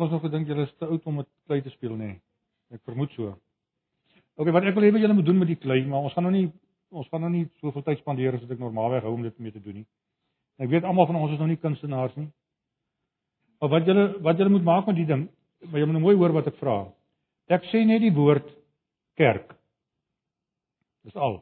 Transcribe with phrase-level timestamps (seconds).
[0.00, 2.06] was nog gedink julle is te oud om met klei te speel nê.
[2.06, 2.20] Nee.
[2.74, 3.34] Ek vermoed so.
[4.34, 6.34] OK, wat ek wil hê julle moet doen met die klei, maar ons gaan nou
[6.34, 6.48] nie
[6.94, 9.54] ons gaan nou nie soveel tyd spandeer as wat ek normaalweg hou om dit mee
[9.54, 9.86] te doen nie.
[10.62, 12.28] Ek weet almal van ons is nou nie kunstenaars nie.
[13.62, 15.24] Maar wat julle wat julle moet maak met die ding,
[15.70, 16.76] maar jy moet nou mooi hoor wat ek vra.
[17.50, 18.46] Ek sê net die woord
[19.18, 19.54] kerk.
[21.04, 21.40] Dis al.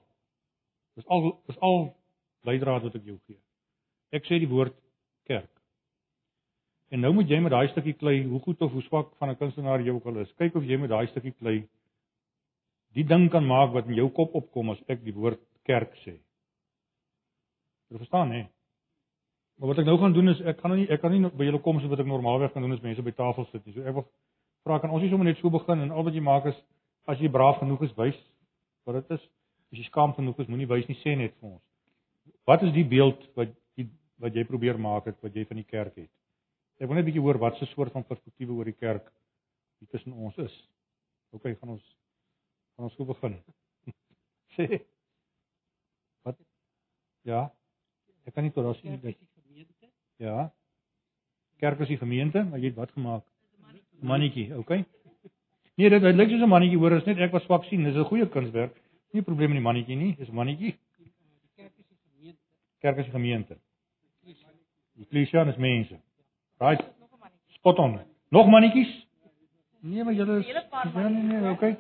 [0.97, 1.85] Dis al dis al
[2.49, 3.39] leidraad wat ek jou gee.
[4.13, 4.77] Ek sê die woord.
[6.93, 9.37] En nou moet jy met daai stukkie klei, hoe goed of hoe swak van 'n
[9.41, 11.63] kunstenaar jy ook al is, kyk of jy met daai stukkie klei
[12.97, 16.19] die ding kan maak wat in jou kop opkom as ek die woord kerk sê.
[17.91, 18.43] Jy verstaan hè?
[19.59, 21.49] Maar wat ek nou gaan doen is ek kan nou nie ek kan nie by
[21.49, 23.75] julle kom so wat ek normaalweg kan doen as mense by tafel sit nie.
[23.77, 24.07] So ek wil
[24.67, 26.59] vra kan ons nie sommer net so begin en al wat jy maak is
[27.09, 28.19] as jy braaf genoeg is wys
[28.87, 29.29] wat dit is.
[29.73, 31.63] As jy skaam genoeg is, moenie wys nie sê net vir ons.
[32.47, 33.89] Wat is die beeld wat jy
[34.21, 36.11] wat jy probeer maak het wat jy van die kerk het?
[36.83, 39.07] Ek wil net 'n bietjie hoor wat se soort van perspektiewe oor die kerk
[39.79, 40.55] hier tussen ons is.
[41.31, 41.85] OK, gaan ons
[42.75, 43.37] gaan ons so begin.
[44.57, 44.83] sê
[46.27, 46.39] Wat?
[47.23, 47.53] Ja.
[48.27, 49.19] Ek kan nie tot daar sien dit.
[50.23, 50.51] Ja.
[51.63, 53.25] Kerk is die gemeente, maar jy het wat gemaak?
[54.03, 54.85] Mannetjie, okay?
[55.79, 57.85] Nee, dit lyk soos 'n mannetjie, hoor, is net ek wat swak sien.
[57.85, 58.75] Dis 'n goeie kunswerk.
[59.13, 60.79] Nie 'n probleem met die mannetjie nie, dis mannetjie.
[61.55, 62.41] Kerk is die gemeente.
[62.81, 63.59] Kerk is die gemeente.
[64.23, 65.99] Die eklesia is mense.
[66.63, 66.85] Right.
[67.59, 68.01] Spot on.
[68.29, 69.07] Nog mannetjies?
[69.81, 71.79] Nee, maar julle is Ja, nee, nee, okay.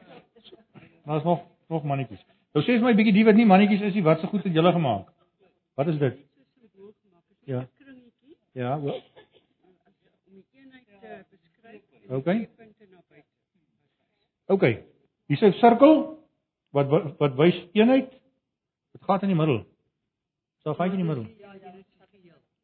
[1.04, 2.24] Daar's nog nog mannetjies.
[2.52, 4.52] Nou sê vir my bietjie die wat nie mannetjies is nie, wat se goed het
[4.52, 5.12] julle gemaak?
[5.78, 6.18] Wat is dit?
[7.44, 7.66] Ja.
[8.52, 8.98] Ja, wel.
[8.98, 11.82] Om die eenheid te beskryf.
[12.10, 12.48] Okay.
[14.46, 14.74] Okay.
[15.26, 16.18] Hier's 'n sirkel
[16.70, 18.10] wat wat, wat wys eenheid.
[18.92, 19.64] Dit gaan in die middel.
[20.62, 21.26] So gaan in die middel.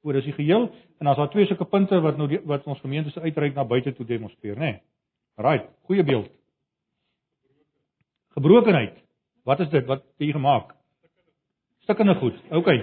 [0.02, 0.68] O, dis die geheel
[0.98, 3.64] en is daar twee sulke punte wat nou die, wat ons gemeente se uitreik na
[3.64, 4.72] buite toe demonstreer, nê?
[4.72, 4.80] Nee.
[5.38, 6.30] Right, goeie beeld.
[8.34, 8.96] Gebrokenheid.
[9.46, 9.86] Wat is dit?
[9.86, 10.74] Wat het jy gemaak?
[11.86, 12.38] Stukkende goed.
[12.50, 12.80] Okay.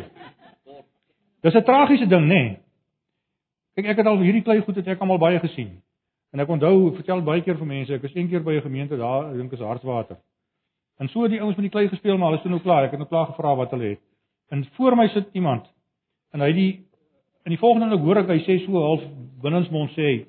[1.41, 2.27] Dis 'n tragiese ding, nê?
[2.27, 2.59] Nee.
[3.75, 5.81] Kyk, ek het al hierdie klei goed het ek almal baie gesien.
[6.31, 8.61] En ek onthou, ek vertel baie keer vir mense, ek was een keer by 'n
[8.61, 10.17] gemeente daar, ek dink is Hartswater.
[10.97, 12.83] En so het die ouens met die klei gespeel, maar hulle is toe nou klaar.
[12.83, 13.99] Ek het nou klaar gevra wat hulle het.
[14.49, 15.67] En voor my sit iemand
[16.31, 16.71] en hy die
[17.45, 19.03] in die volgende oomblik hoor ek hy sê so half
[19.43, 20.25] binnensmond sê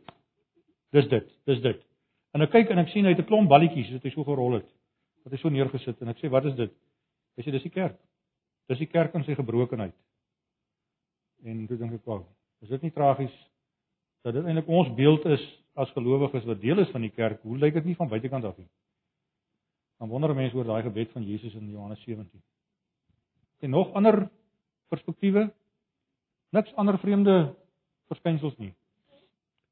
[0.92, 1.78] dis dit, dis dit.
[2.36, 4.58] En ek kyk en ek sien hy het 'n klomp balletjies wat hy so gerol
[4.60, 4.68] het.
[5.24, 6.72] Wat hy so neergesit en ek sê wat is dit?
[7.36, 7.96] Hy sê dis die kerk.
[8.68, 9.94] Dis die kerk in sy gebrokenheid.
[11.44, 12.22] En toe dink ek, "Wag,
[12.62, 13.32] is dit nie tragies
[14.22, 17.42] dat dit eintlik ons beeld is as gelowiges wat deel is van die kerk?
[17.42, 18.68] Hoe lyk dit nie van buitekant af nie?"
[19.98, 22.42] Dan wonder mense oor daai gebed van Jesus in Johannes 17.
[23.60, 24.28] En nog ander
[24.88, 25.52] perspektiewe?
[26.56, 27.54] Niks ander vreemde
[28.08, 28.72] verskynsels nie.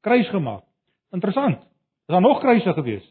[0.05, 0.63] Kruis gemaak.
[1.15, 1.63] Interessant.
[2.05, 3.05] Is daar nog kruise gewees?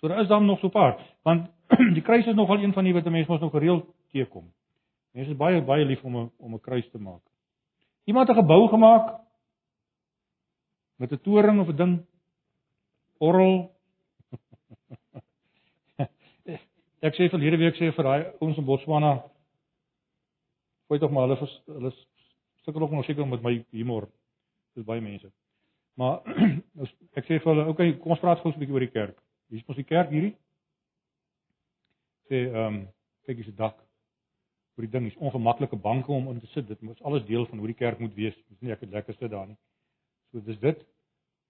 [0.00, 1.50] So daar is dan nog so paar, want
[1.96, 4.52] die kruis is nogal een van die wat mense mos nog gereeld teekom.
[5.14, 7.22] Mense is baie baie lief om 'n om 'n kruis te maak.
[8.04, 9.20] Iemand het 'n gebou gemaak
[10.96, 12.06] met 'n toring of 'n ding
[13.18, 13.70] orrel.
[17.06, 19.22] Ek sê verlede week sê vir daai ouens in Botswana
[20.88, 21.92] tog maar hulle hulle
[22.68, 24.08] sukkel ook nog seker met my humor.
[24.76, 25.30] Dis baie mense.
[25.98, 26.20] Maar
[27.18, 29.16] ek sê vir hulle, okay, kom ons praat gou 'n bietjie oor die kerk.
[29.48, 30.34] Hier is mos die kerk hierdie.
[32.28, 32.76] Sê ehm um,
[33.26, 33.80] kyk hier's 'n dak.
[34.76, 36.68] Oor die ding is ongemaklike banke om in te sit.
[36.68, 38.36] Dit moet alles deel van hoe die kerk moet wees.
[38.48, 39.58] Dis nie ek het lekker sit daar nie.
[40.30, 40.84] So dis dit.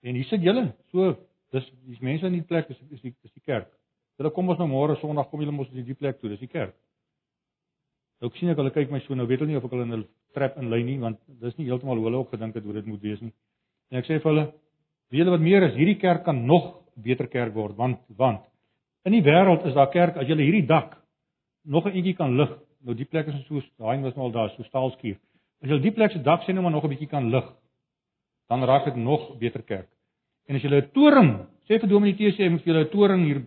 [0.01, 0.73] En hier sit julle.
[0.93, 1.17] So
[1.53, 3.69] dis dis mense in die plek is is die is die kerk.
[4.17, 6.31] Hulle kom ons nou môre Sondag kom julle mos in die plek toe.
[6.31, 6.77] Dis die kerk.
[8.21, 9.85] Nou ek sien ek hulle kyk my so nou weet hulle nie of ek hulle
[9.85, 12.77] in 'n trap inlei nie want dis nie heeltemal hoe hulle ook gedink het hoe
[12.77, 13.33] dit moet wees nie.
[13.91, 14.47] En ek sê vir hulle,
[15.11, 18.45] weet julle wat meer is, hierdie kerk kan nog beter kerk word want want
[19.07, 20.97] in die wêreld is daar kerk as jy hierdie dak
[21.65, 22.51] nog 'n entjie kan lig.
[22.85, 25.17] Nou die plek is so daai was nou al daar so staalskuur.
[25.63, 27.45] As jy die plek se dak sien nou maar nog 'n bietjie kan lig,
[28.49, 29.89] dan raak dit nog beter kerk.
[30.49, 32.91] En as jy 'n toring, sê vir Dominee T sê jy moet vir julle 'n
[32.91, 33.43] toring hier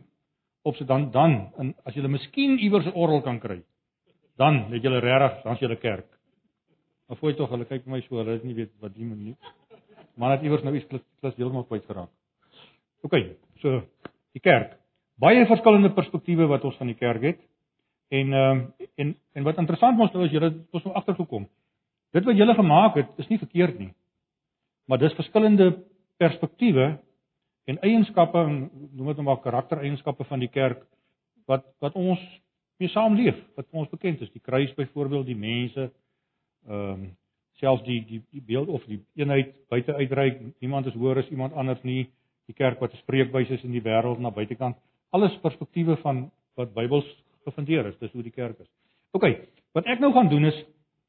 [0.64, 3.64] op sit dan dan en as jy miskien iewers 'n orgel kan kry
[4.38, 6.08] dan het julle regtig dan's julle kerk.
[7.12, 9.34] Maar voor tog hulle kyk my so, hulle het nie weet wat die moet nie.
[10.16, 12.08] Maar net iewers nou iets klas, klas heeltemal kwyt geraak.
[13.04, 13.18] OK,
[13.60, 13.82] so
[14.32, 14.78] die kerk.
[15.20, 17.42] Baie verskillende perspektiewe wat ons van die kerk het.
[18.16, 21.50] En ehm um, en en wat interessant mos nou is julle ons nou agtergekom.
[22.16, 23.92] Dit wat julle gemaak het is nie verkeerd nie.
[24.88, 25.72] Maar dis verskillende
[26.16, 26.94] perspektiewe
[27.68, 30.88] en eienskappe en noem dit nou maar karaktereienskappe van die kerk
[31.52, 32.24] wat wat ons
[32.80, 35.92] mee saamleef wat ons bekend is die kruis byvoorbeeld die mense
[36.68, 37.10] ehm um,
[37.62, 41.54] selfs die die die beeld of die eenheid buite uitreik, niemand is hoër as iemand
[41.54, 42.10] anders nie,
[42.50, 44.76] die kerk wat 'n spreekwys is in die wêreld na buitekant,
[45.12, 47.06] alles perspektiewe van wat Bybels
[47.46, 48.68] gefundeer is, dis hoe die kerk is.
[49.12, 49.26] OK,
[49.74, 50.66] wat ek nou gaan doen is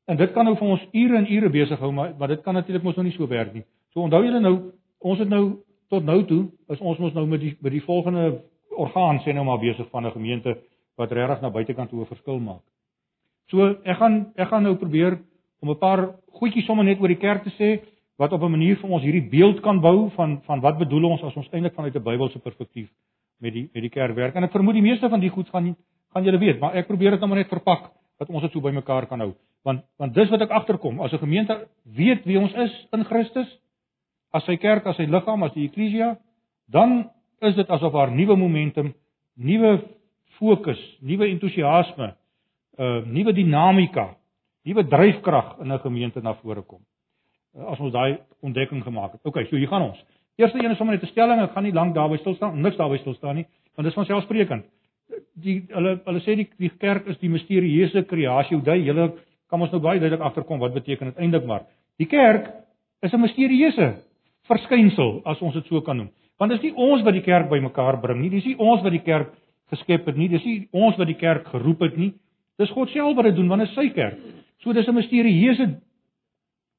[0.06, 2.54] en dit kan nou vir ons ure en ure besig hou, maar maar dit kan
[2.54, 3.64] natuurlik mos nou nie so werk nie.
[3.92, 7.40] So onthou julle nou, ons het nou tot nou toe is ons mos nou met
[7.40, 8.42] die met die volgende
[8.76, 10.56] orgaan sê nou maar besig van 'n gemeente
[10.96, 12.62] wat regtig na buitekant 'n verskil maak.
[13.50, 15.18] So ek gaan ek gaan nou probeer
[15.62, 17.80] om 'n paar goedjies sommer net oor die kerk te sê
[18.18, 21.22] wat op 'n manier vir ons hierdie beeld kan bou van van wat bedoel ons
[21.22, 22.88] as ons eintlik vanuit 'n Bybelse perspektief
[23.38, 24.34] met die met die kerk werk.
[24.34, 25.76] En ek vermoed die meeste van die goed gaan
[26.12, 28.60] gaan julle weet, maar ek probeer dit nou maar net verpak dat ons dit so
[28.60, 29.34] bymekaar kan hou.
[29.64, 33.58] Want want dis wat ek agterkom, as 'n gemeente weet wie ons is in Christus,
[34.32, 36.18] as sy kerk, as sy liggaam, as die eklesia,
[36.68, 37.10] dan
[37.40, 38.94] is dit asof haar nuwe momentum,
[39.36, 39.82] nuwe
[40.38, 42.14] fokus, nuwe entoesiasme,
[42.78, 44.16] uh nuwe dinamika,
[44.64, 46.80] nuwe dryfkrag in 'n gemeente na vore kom.
[47.56, 49.20] Uh, as ons daai ontdekking gemaak het.
[49.24, 50.04] OK, so hier gaan ons.
[50.36, 52.76] Eerste een is sommer net 'n stelling, ek gaan nie lank daarby stil staan, niks
[52.76, 54.64] daarby stil staan nie, want dit is van selfsprekend.
[55.34, 58.56] Die hulle hulle sê die die kerk is die misterieuse kreasie.
[58.56, 59.12] Hoe dui julle
[59.48, 61.66] kan ons nou baie duidelik agterkom wat beteken dit eintlik maar.
[61.98, 62.50] Die kerk
[63.02, 64.02] is 'n misterieuse
[64.48, 66.10] verskynsel as ons dit so kan noem.
[66.38, 68.92] Want dit is nie ons wat die kerk bymekaar bring nie, dis nie ons wat
[68.92, 69.34] die kerk
[69.70, 72.12] geskep het nie, dis nie ons wat die kerk geroep het nie.
[72.62, 74.18] Dis God self wat dit doen want dit is sy kerk.
[74.62, 75.66] So dis 'n misterieuse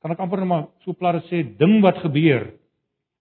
[0.02, 2.52] kan ek amper net maar so plat sê ding wat gebeur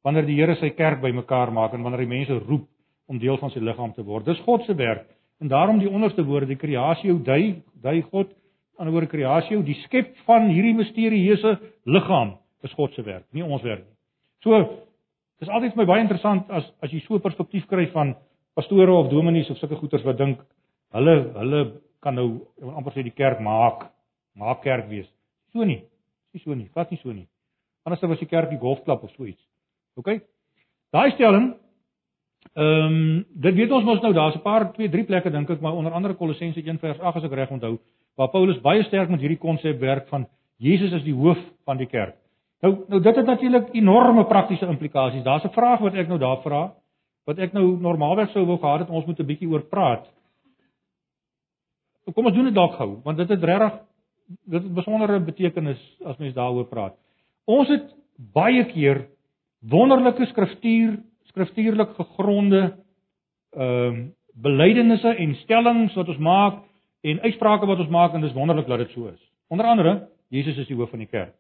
[0.05, 2.67] wanneer die Here sy kerk bymekaar maak en wanneer die mense roep
[3.07, 4.27] om deel van sy liggaam te word.
[4.27, 5.07] Dis God se werk.
[5.41, 8.31] En daarom die onderste woorde, die kreasie dui dui God
[8.79, 13.43] aan die woord kreasie, die skep van hierdie misterieuse liggaam is God se werk, nie
[13.43, 13.97] ons werk nie.
[14.43, 14.59] So
[15.43, 18.15] dis altyd vir my baie interessant as as jy so 'n perspektief kry van
[18.55, 20.39] pastore of dominees of sulke goeters wat dink
[20.93, 21.61] hulle hulle
[22.03, 22.43] kan nou
[22.77, 23.89] amper sê die kerk maak
[24.39, 25.09] maak kerk wees.
[25.53, 25.83] So nie.
[26.33, 26.69] Dis so nie.
[26.75, 27.29] Vat nie so nie.
[27.85, 29.43] Anders was die kerk die golfklub of so iets.
[29.97, 30.21] OK?
[30.93, 31.53] Daai stelling
[32.59, 35.61] ehm um, dit weet ons mos nou daar's 'n paar twee drie plekke dink ek
[35.61, 37.79] maar onder andere Kolossense 1 vers 8 as ek reg onthou
[38.17, 40.27] waar Paulus baie sterk met hierdie konsep werk van
[40.59, 42.17] Jesus as die hoof van die kerk.
[42.63, 45.23] Nou nou dit het natuurlik enorme praktiese implikasies.
[45.23, 46.73] Daar's 'n vraag wat ek nou daar vra
[47.25, 50.07] wat ek nou normaalweg sou wou gehad het ons moet 'n bietjie oor praat.
[52.11, 53.81] Kom ons doen dit dalk gou want dit het regtig
[54.49, 56.97] dit het besondere betekenis as mens daaroor praat.
[57.47, 57.91] Ons het
[58.35, 59.07] baie keer
[59.61, 60.99] wonderlike skriftuur
[61.33, 62.65] skriftuurlik gegronde
[63.53, 66.63] ehm uh, belydenisse en stellings wat ons maak
[67.05, 69.21] en uitsprake wat ons maak en dis wonderlik dat dit so is.
[69.53, 71.35] Onder andere, Jesus is die hoof van die kerk.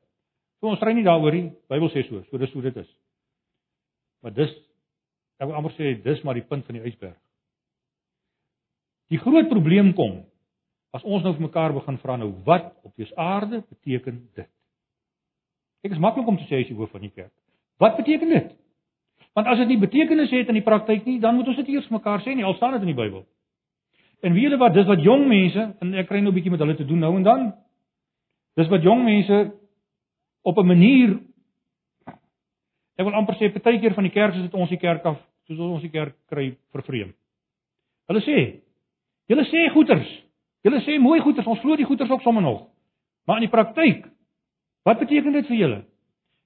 [0.61, 1.53] So ons ry nie daaroor nie.
[1.73, 2.91] Bybel sê so, so dis hoe dit is.
[4.20, 4.53] Maar dis
[5.41, 7.17] ek wil amper sê dis maar die punt van die ysberg.
[9.08, 10.20] Die groot probleem kom
[10.93, 14.49] as ons nou vir mekaar begin vra nou wat op die aarde beteken dit?
[15.83, 17.33] Ek is maklik om te sê as jy hoof van die kerk.
[17.83, 18.53] Wat beteken dit?
[19.35, 21.89] Want as dit nie betekenis het in die praktyk nie, dan moet ons dit eers
[21.91, 23.25] mekaar sê nie, al staan dit in die Bybel.
[24.23, 26.61] En weet julle wat, dis wat jong mense en ek kry nou 'n bietjie met
[26.61, 27.53] hulle te doen nou en dan.
[28.55, 29.53] Dis wat jong mense
[30.43, 31.19] op 'n manier
[32.97, 35.19] ek wil amper sê partykeer van die kerk soos dit ons die kerk af,
[35.49, 37.15] soos ons die kerk kry vervreem.
[38.06, 38.61] Hulle sê,
[39.27, 40.11] julle sê goeters.
[40.62, 42.67] Julle sê mooi goeters, ons glo die goeters ook sommer nog.
[43.26, 44.05] Maar in die praktyk,
[44.87, 45.81] wat beteken dit vir julle?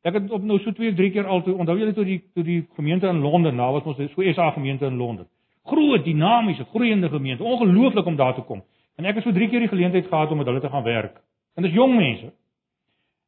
[0.07, 2.45] Ek het op nou so twee, drie keer al toe onthou julle toe die toe
[2.47, 5.27] die gemeente in Londen, nou was ons so SA gemeente in Londen.
[5.67, 8.63] Groot dinamiese groeiende gemeente ongelooflik om daar te kom.
[8.97, 11.19] En ek het so drie keer die geleentheid gehad om met hulle te gaan werk.
[11.57, 12.31] En dis jong mense.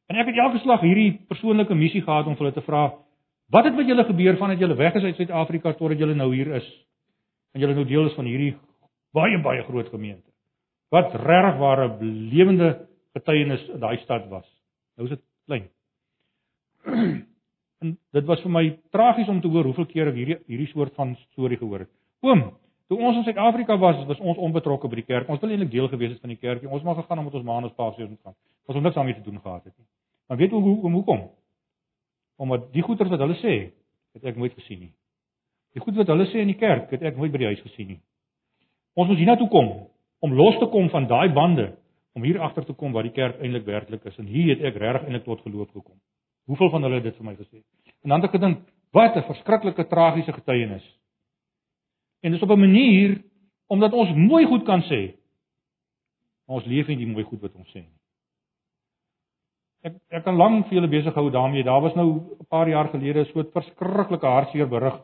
[0.09, 2.89] En ek het elke slag hierdie persoonlike missie gehad om hulle te vra
[3.49, 6.53] wat het met julle gebeur vandat julle weg is uit Suid-Afrika totdat julle nou hier
[6.61, 6.65] is?
[7.53, 8.55] En julle nou deel is van hierdie
[9.13, 10.28] baie baie groot gemeente
[10.95, 12.69] wat regtig ware lewende
[13.17, 14.47] getuienis in daai stad was
[14.97, 15.69] nou is dit klein
[17.81, 20.95] en dit was vir my tragies om te hoor hoeveel keer ek hierdie hierdie soort
[20.99, 22.41] van storie gehoor het Oom,
[22.91, 25.29] toe ons in Suid-Afrika was, was ons onbetrokke by die kerk.
[25.31, 26.65] Ons wil eintlik deel gewees het van die kerk.
[26.67, 28.35] Ons mag gegaan omdat ons maandag paasfees moet gaan.
[28.67, 29.87] Ons het niks daarmee te doen gehad het nie.
[30.27, 31.21] Maar weet hoe hoe hoekom?
[32.43, 33.53] Omdat die goeters wat hulle sê,
[34.17, 34.91] het ek nooit gesien nie.
[35.77, 37.93] Die goed wat hulle sê in die kerk, het ek nooit by die huis gesien
[37.93, 37.99] nie.
[38.99, 39.71] Ons moet hiernatoe kom
[40.19, 41.77] om los te kom van daai bande
[42.13, 44.79] om hier agter te kom wat die kerk eintlik werklik is en hier het ek
[44.81, 45.99] regtig eintlik tot geloof gekom.
[46.49, 47.61] Hoeveel van hulle het dit vir my gesê?
[48.03, 50.85] En dan het ek gedink, wat 'n verskriklike tragiese getuienis.
[52.21, 53.21] En dis op 'n manier
[53.67, 55.15] omdat ons mooi goed kan sê.
[56.45, 57.99] Maar ons leef nie die mooi goed wat ons sê nie.
[59.81, 61.63] Ek ek kan lank vir julle besig hou daarmee.
[61.63, 62.07] Daar was nou
[62.39, 64.99] 'n paar jaar gelede so 'n verskriklike hartseer berig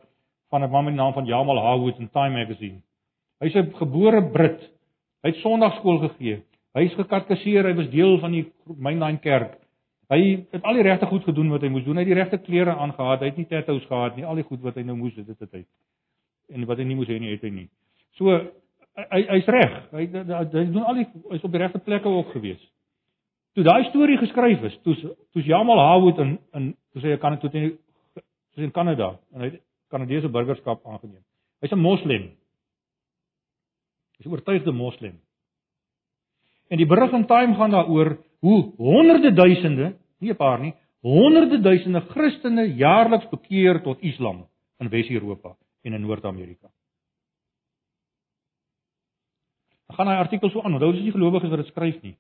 [0.49, 2.81] van 'n man met die naam van Jamal Hawood in Time Magazine.
[3.39, 4.74] Hy's 'n gebore Brit.
[5.25, 6.43] Hy het Sondagskool gegee.
[6.77, 8.43] Hy's gekatkeseer, hy was deel van die
[8.77, 9.55] Mainline kerk.
[10.13, 10.19] Hy
[10.53, 11.97] het al die regte goed gedoen wat hy moes doen.
[11.97, 14.25] Hy het die regte klere aangetree, hy het nie tattoos gehad nie.
[14.27, 15.63] Al die goed wat hy nou moes dit het hy.
[16.53, 17.65] En wat hy nie moes hê nie, het hy nie.
[18.19, 19.79] So hy hy's reg.
[19.95, 22.61] Hy, hy hy doen al die hy's op die regte plekke ook gewees.
[23.55, 24.93] Toe daai storie geskryf is, toe
[25.33, 27.71] toe's Jamal Hawood in in toe sê hy kan dit toe in
[28.53, 31.23] soos in Kanada en hy het Kanadese burgerskap aangeneem.
[31.63, 32.31] Hy's 'n moslim.
[34.17, 35.19] Hy's 'n oortuigde moslim.
[36.69, 41.61] En die berig in Time gaan daaroor hoe honderde duisende, nie 'n paar nie, honderde
[41.61, 44.47] duisende Christene jaarliks bekeer tot Islam
[44.79, 46.69] in Wes-Europa en in Noord-Amerika.
[49.87, 50.73] Dan gaan hy artikel so aan.
[50.73, 52.15] Onthou dis nie gelowiges wat dit skryf nie.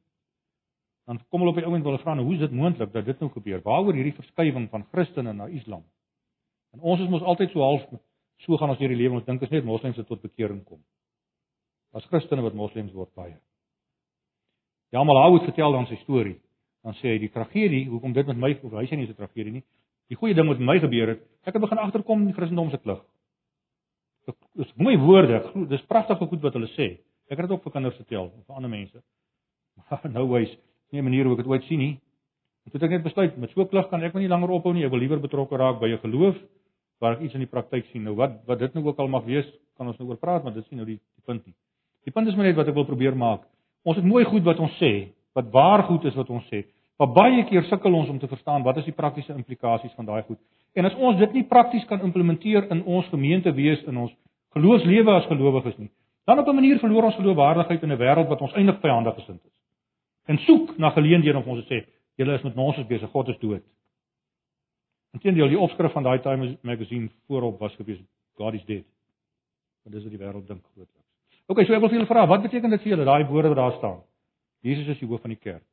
[1.05, 3.19] Dan kom hulle op die ouend wil vra nou hoe is dit moontlik dat dit
[3.19, 3.61] nou gebeur?
[3.61, 5.83] Waaroor hierdie verskywing van Christene na Islam?
[6.73, 7.85] En ons is mos altyd so half
[8.37, 10.81] so gaan ons deur die lewe ons dink is net moslems wat tot bekering kom.
[11.95, 13.37] As Christene wat moslems word baie.
[14.91, 16.35] Jamal Hawit vertel dan sy storie.
[16.85, 19.51] Dan sê hy die tragedie, hoekom dit met my of hy sê nie 'n tragedie
[19.51, 19.63] nie.
[20.09, 22.69] Die goeie ding wat met my gebeur het, ek het begin agterkom in die Christendom
[22.69, 23.01] se klug.
[24.55, 26.99] Dis mooi woorde, dis pragtige goed wat hulle sê.
[27.29, 29.01] Ek het dit ook vir kinders vertel, vir ander mense.
[29.89, 30.51] Maar nou wys,
[30.91, 31.99] nie 'n manier hoe ek dit ooit sien nie.
[32.65, 34.85] En toe het ek net besluit, met so klug kan ek nie langer ophou nie.
[34.85, 36.35] Ek wil liewer betrokke raak by 'n geloof
[36.99, 38.03] waar ek iets in die praktyk sien.
[38.03, 39.45] Nou wat wat dit nou ook al mag wees,
[39.77, 41.55] kan ons nou oor praat, maar dit is nie nou die, die punt nie.
[42.05, 43.43] Die punt is maar net wat ek wil probeer maak.
[43.83, 46.63] Ons het mooi goed wat ons sê, wat waar goed is wat ons sê.
[46.97, 50.23] Maar baie keer sukkel ons om te verstaan wat is die praktiese implikasies van daai
[50.23, 50.39] goed.
[50.75, 54.13] En as ons dit nie prakties kan implementeer in ons gemeente wees in ons
[54.55, 55.89] geloofslewe as gelowiges nie,
[56.25, 59.45] Dan op 'n manier verloor ons geloofwaardigheid in 'n wêreld wat ons eintlik vyandig gesind
[59.45, 59.51] is.
[60.25, 63.37] En soek na geleenthede om ons te sê, julle is met nonsens besig, God is
[63.37, 63.63] dood.
[65.11, 67.99] Inteendeel, die opskrif van daai Time magazine voorop was gewees
[68.33, 68.83] God is dead.
[69.83, 71.04] Want dis wat die wêreld dink grootliks.
[71.45, 73.59] OK, so ek wil vir julle vra, wat beteken dit vir julle daai woorde wat
[73.59, 73.99] daar staan?
[74.65, 75.65] Jesus is die hoof van die kerk.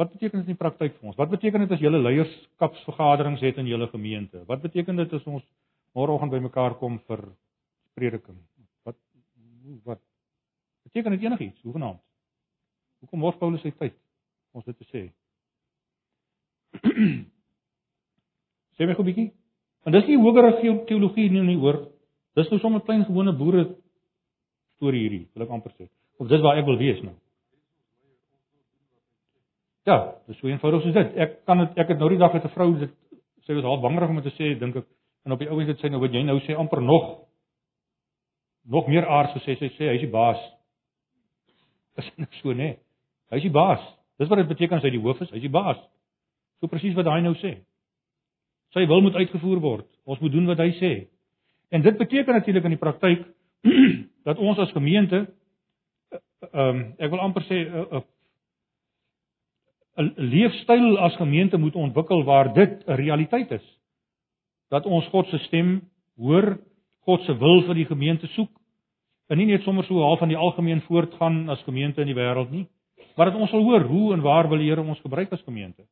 [0.00, 1.18] Wat beteken dit in die praktyk vir ons?
[1.20, 4.42] Wat beteken dit as julle leierskapsvergaderings het in julle gemeente?
[4.48, 5.44] Wat beteken dit as ons
[5.94, 7.28] môreoggend bymekaar kom vir
[7.94, 8.40] prediking?
[9.84, 10.00] wat
[10.82, 12.00] beteken dit enigiets, hoegenaamd?
[13.02, 13.94] Hoekom mors Paulus sy tyd
[14.52, 15.02] ons dit te sê?
[18.76, 19.30] sê my gou 'n bietjie.
[19.84, 21.88] Want dis nie hogere teologie nie, nie hoor.
[22.34, 23.76] Dis nou sommer klein gewone boere
[24.82, 25.86] storie hierdie, wil ek amper sê.
[26.18, 27.14] Of dis waar ek wil wees nou.
[29.86, 29.98] Ja,
[30.30, 31.14] dis so eenvoudig soos dit.
[31.22, 32.90] Ek kan dit ek het nou die dag met 'n vrou dit
[33.46, 34.86] sy was half bangerig om dit te sê, dink ek.
[35.24, 37.26] En op die ouens het sy nou wat jy nou sê amper nog
[38.64, 40.38] nog meer aards gesê sy sê hy's die baas.
[41.98, 42.76] Is net so nê.
[43.30, 43.82] Hy's die baas.
[44.18, 45.78] Dis wat dit beteken as hy die hoof is, hy's die baas.
[46.60, 47.56] So presies wat hy nou sê.
[48.72, 49.88] Sy wil moet uitgevoer word.
[50.06, 50.92] Ons moet doen wat hy sê.
[51.72, 53.26] En dit beteken natuurlik in die praktyk
[54.24, 55.26] dat ons as gemeente
[56.52, 58.02] ehm um, ek wil amper sê 'n uh,
[59.96, 63.78] 'n uh, leefstyl as gemeente moet ontwikkel waar dit 'n realiteit is.
[64.68, 65.80] Dat ons God se stem
[66.16, 66.58] hoor
[67.04, 68.50] God se wil vir die gemeente soek.
[69.28, 72.50] En nie net sommer so half van die algemeen voortgaan as gemeente in die wêreld
[72.50, 72.66] nie,
[73.16, 75.82] maar dat ons sal hoor hoe en waar wil die Here ons gebruik as gemeente.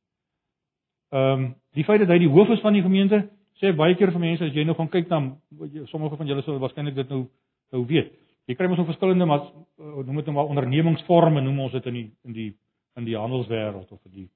[1.10, 3.28] Ehm um, die feit dat hy die hoof is van die gemeente
[3.60, 5.36] sê baie keer vir mense as jy nou gaan kyk na
[5.86, 7.26] sommige van julle sou waarskynlik dit nou
[7.72, 8.12] nou weet.
[8.50, 11.86] Jy kry mos nog verskillende maar eh, noem dit nou maar ondernemingsvorme noem ons dit
[11.86, 12.50] in die in die
[12.98, 14.28] in die handelswêreld of in die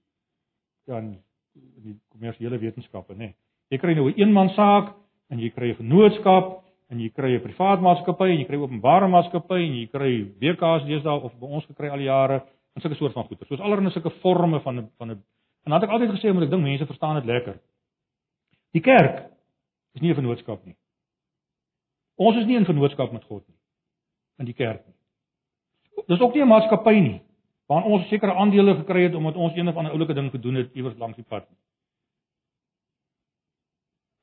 [0.87, 1.17] ja in
[1.55, 3.31] die kommersiële wetenskappe nê.
[3.31, 3.35] Nee.
[3.73, 4.95] Jy kry nou 'n eenman saak
[5.31, 9.09] en jy kry 'n vennootskap en jy kry 'n privaat maatskappy en jy kry openbare
[9.09, 12.43] maatskappy en jy kry BKA's deesdae of by ons gekry al die jare
[12.75, 13.47] en sulke soort van goeder.
[13.47, 15.23] Soos allerlei sulke forme van 'n van 'n
[15.65, 17.59] en dan het ek altyd gesê omdat ek dink mense verstaan dit lekker.
[18.73, 19.31] Die kerk
[19.95, 20.77] is nie 'n vennootskap nie.
[22.17, 23.59] Ons is nie in vennootskap met God nie
[24.43, 24.95] in die kerk nie.
[26.11, 27.23] Dis ook nie 'n maatskappy nie
[27.69, 30.75] waarin ons sekere aandele gekry het omdat ons een of ander oulike ding gedoen het
[30.75, 31.59] iewers langs die pad nie.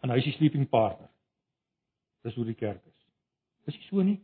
[0.02, 1.10] En hy is die sleeping partner.
[2.24, 3.08] Dis hoe die kerk is.
[3.66, 4.22] Is dit so nie?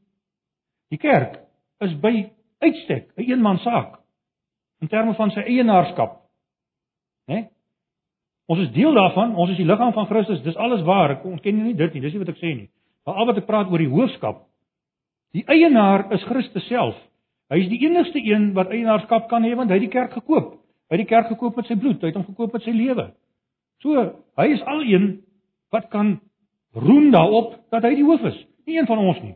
[0.89, 1.39] Die kerk
[1.79, 3.99] is by uitstek 'n een eenman saak
[4.81, 6.21] in terme van sy eienaarskap.
[7.27, 7.49] Né?
[8.45, 10.41] Ons is deel daarvan, ons is die liggaam van Christus.
[10.41, 11.11] Dis alles waar.
[11.11, 12.01] Ek ontken nie dit nie.
[12.01, 12.69] Dis nie wat ek sê nie.
[13.07, 14.41] Maar al wat ek praat oor die hoofskap.
[15.31, 16.97] Die eienaar is Christus self.
[17.47, 20.57] Hy is die enigste een wat eienaarskap kan hê want hy het die kerk gekoop.
[20.91, 22.01] Hy het die kerk gekoop met sy bloed.
[22.03, 23.05] Hy het hom gekoop met sy lewe.
[23.83, 24.03] So,
[24.39, 25.07] hy is al een
[25.71, 26.17] wat kan
[26.75, 28.37] roem daarop dat hy die hoof is,
[28.67, 29.35] nie een van ons nie.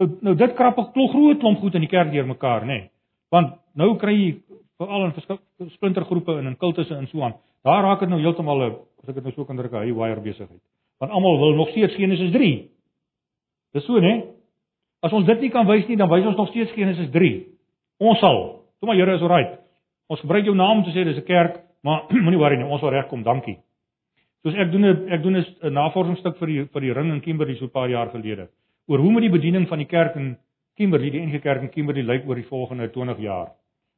[0.00, 2.90] Nou, nou dit krap 'n groot klomp goed in die kerk deurmekaar, nê?
[3.30, 4.42] Want nou kry jy
[4.78, 7.34] veral in verskillende splintergroepe en in kultusse en so aan.
[7.62, 10.20] Daar raak dit nou heeltemal 'n as ek dit nou so kan druk, 'n haywire
[10.20, 10.62] besigheid.
[11.00, 12.50] Want almal wil nog steeds Genesis 3.
[13.72, 14.14] Dis so, nê?
[15.00, 17.32] As ons dit nie kan wys nie, dan wys ons nog steeds Genesis 3.
[18.04, 18.40] Ons sal.
[18.78, 19.56] Toe maar Here is alright.
[20.12, 22.80] Ons gebruik jou naam om te sê dis 'n kerk, maar moenie worry nie, ons
[22.80, 23.56] sal regkom, dankie.
[24.42, 27.56] Soos ek doen 'n ek doen 'n navorsingsstuk vir die vir die ring in Kimberley
[27.56, 28.48] so 'n paar jaar gelede
[28.88, 30.36] oor hoe moet die bediening van die kerk in
[30.76, 33.52] Kimberley, die NG Kerk in Kimberley lyk oor die volgende 20 jaar.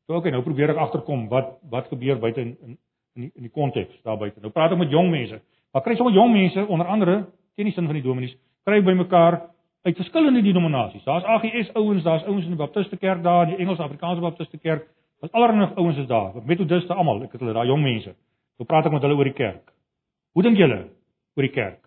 [0.07, 2.79] So okay, nou probeer ek agterkom wat wat gebeur buite in in
[3.15, 4.41] in die, in die konteks daar buite.
[4.41, 5.41] Nou praat ek met jong mense.
[5.73, 7.17] Maar kry sommer jong mense onder andere
[7.57, 9.41] teen die sin van die dominees kry bymekaar
[9.83, 11.05] uit verskillende denominasies.
[11.05, 14.87] Daar's AGS ouens, daar's ouens in die Baptiste Kerk daar, die Engels Afrikaanse Baptiste Kerk.
[15.21, 16.35] Wat allerlei ouens is daar.
[16.45, 18.15] Metodiste almal, ek het hulle daai jong mense.
[18.59, 19.73] Nou praat ek met hulle oor die kerk.
[20.35, 20.79] Hoe dink julle
[21.37, 21.81] oor die kerk?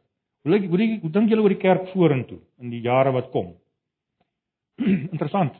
[0.43, 3.53] Hoe lyk hoe, hoe dink julle oor die kerk vorentoe in die jare wat kom?
[5.15, 5.55] Interessant.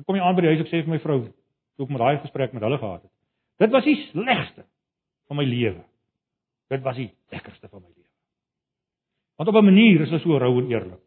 [0.00, 1.18] Ek kom hier aan by die huis ek sê vir my vrou,
[1.76, 3.12] toe ek met daai gesprek met hulle gehad het.
[3.62, 4.64] Dit was die slegste
[5.30, 5.80] van my lewe.
[6.72, 8.08] Dit was die lekkerste van my lewe.
[9.36, 11.04] Want op 'n manier is hulle so rou en eerlik.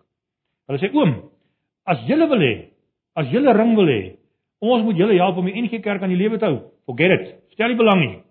[0.67, 1.31] Hulle sê oom,
[1.85, 2.69] as julle wil hê,
[3.15, 4.17] as julle ring wil hê,
[4.59, 6.71] ons moet julle help om die NG Kerk aan die lewe te hou.
[6.85, 7.35] Forget it.
[7.53, 8.23] Stel nie belang nie.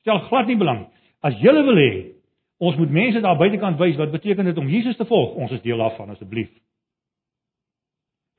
[0.00, 0.86] Stel glad nie belang.
[1.20, 2.12] As julle wil hê,
[2.58, 5.34] ons moet mense daar buitekant wys wat beteken dit om Jesus te volg.
[5.34, 6.50] Ons is deel daarvan asseblief.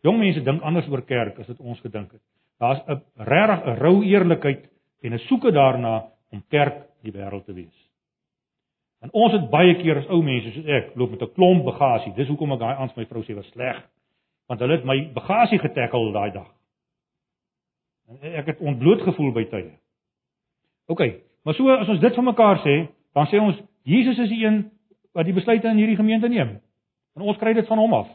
[0.01, 2.21] Jong mense dink anders oor kerk as wat ons gedink het.
[2.59, 4.69] Daar's 'n regtig 'n rou eerlikheid
[5.03, 7.80] en 'n soeke daarna om kerk die wêreld te wees.
[9.01, 12.13] En ons het baie keer as ou mense soos ek loop met 'n klomp bagasie.
[12.15, 13.81] Dis hoekom ek daai vir my vrou sê was sleg.
[14.47, 16.49] Want hulle het my bagasie getackle daai dag.
[18.09, 19.71] En ek het ontbloot gevoel by tye.
[20.87, 21.01] OK,
[21.43, 24.71] maar so as ons dit van mekaar sê, dan sê ons Jesus is die een
[25.13, 26.59] wat die besluite in hierdie gemeente neem.
[27.15, 28.09] En ons kry dit van hom af.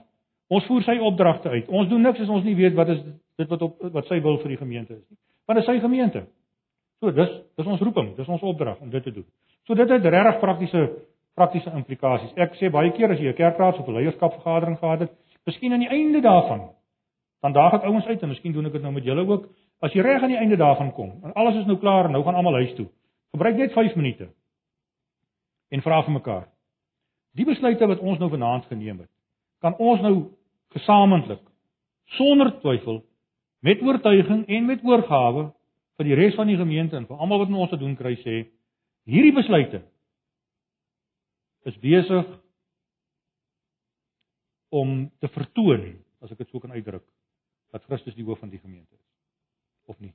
[0.49, 1.69] Ons voer sy opdragte uit.
[1.69, 3.03] Ons doen niks as ons nie weet wat is
[3.37, 5.19] dit wat op wat sy wil vir die gemeente is nie.
[5.47, 6.23] Want dit is sy gemeente.
[7.01, 9.27] So dis dis ons roeping, dis ons opdrag om dit te doen.
[9.67, 10.87] So dit het regtig praktiese
[11.37, 12.33] praktiese implikasies.
[12.41, 15.13] Ek sê baie keer as jy 'n kerkraad of 'n leierskapvergadering gehad het,
[15.45, 16.71] miskien aan die einde daarvan,
[17.43, 19.49] dan daag ek ouens uit en miskien doen ek dit nou met julle ook.
[19.83, 22.35] As jy reg aan die einde daarvan kom en alles is nou klaar, nou gaan
[22.35, 22.87] almal huis toe.
[23.33, 24.29] Gebruik net 5 minute
[25.71, 26.49] en vra vir mekaar.
[27.35, 29.11] Die besluite wat ons nou vanaand geneem het,
[29.61, 30.31] kan ons nou
[30.73, 31.43] gesamentlik
[32.17, 33.05] sonder twyfel
[33.61, 35.53] met oortuiging en met oorgawe
[35.97, 38.47] vir die res van die gemeente en vir almal wat ons te doen kry sê
[39.07, 39.83] hierdie besluite
[41.71, 42.33] is besig
[44.75, 45.89] om te vertoon
[46.25, 47.05] as ek dit sou kan uitdruk
[47.75, 50.15] dat Christus die hoof van die gemeente is of nie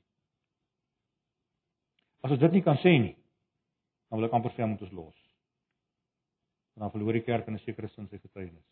[2.21, 5.17] as ons dit nie kan sê nie dan wil ek amper sê moet ons los
[6.81, 8.67] dan verloor die kerk in 'n sekere sin sy getuienis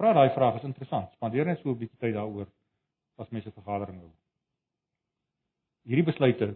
[0.00, 1.10] Vra daai vraag is interessant.
[1.12, 2.48] Spandeer net so 'n bietjie tyd daaroor
[3.18, 4.12] as mense vergadering hou.
[5.84, 6.54] Hierdie besluite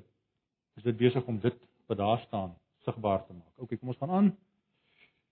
[0.76, 1.56] is dit besig om dit
[1.86, 3.52] wat daar staan sigbaar te maak.
[3.58, 4.36] OK, kom ons gaan aan.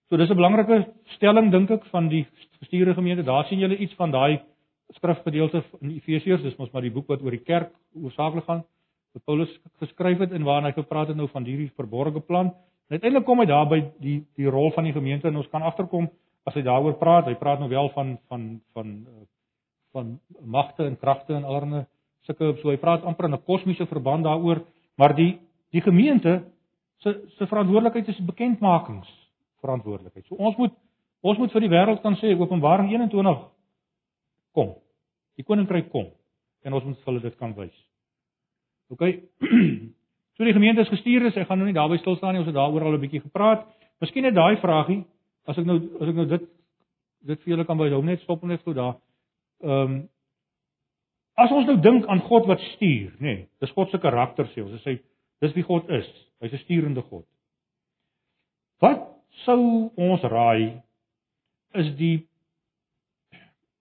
[0.08, 2.26] So dis 'n belangrike stelling dink ek van die
[2.60, 3.22] gestuurde gemeente.
[3.22, 4.40] Daar sien julle iets van daai
[4.92, 8.64] skrifgedeelte in Efesiërs, dis mos maar die boek wat oor die kerk oorsaaklik gaan
[9.12, 12.46] wat Paulus geskryf het en waarna hy gepraat het nou van hierdie verborgde plan.
[12.88, 15.62] En uiteindelik kom hy daar by die die rol van die gemeente en ons kan
[15.62, 16.10] agterkom
[16.48, 19.26] as hy daaroor praat, hy praat nou wel van van van eh,
[19.92, 21.84] van magte en kragte en allerlei
[22.26, 24.62] sulke so hy praat amper in 'n kosmiese verband daaroor,
[24.96, 25.40] maar die
[25.72, 26.42] die gemeente
[27.02, 29.08] se se verantwoordelikheid is bekendmakings
[29.60, 30.26] verantwoordelikheid.
[30.26, 30.74] So ons moet
[31.20, 33.46] ons moet vir die wêreld kan sê Openbaring 21
[34.52, 34.74] kom.
[35.38, 36.10] Die koninkryk kom
[36.62, 37.74] en ons moet hulle dit kan wys.
[38.92, 39.02] OK.
[40.32, 42.48] So die gemeente is gestuur is, ek gaan nou nie daarby stil staan nie, ons
[42.48, 43.66] het daaroor al 'n bietjie gepraat.
[44.00, 45.04] Miskien net daai vragie,
[45.46, 46.46] as ek nou as ek nou dit
[47.26, 48.96] dit vir julle kan by hom net stop net gou daar.
[49.62, 50.08] Ehm um,
[51.40, 54.64] as ons nou dink aan God wat stuur, nê, nee, dis God se karakter sê
[54.64, 54.98] ons, hy
[55.42, 56.08] dis wie God is.
[56.42, 57.26] Hy's 'n sturende God.
[58.82, 59.08] Wat
[59.44, 60.82] sou ons raai
[61.74, 62.28] is die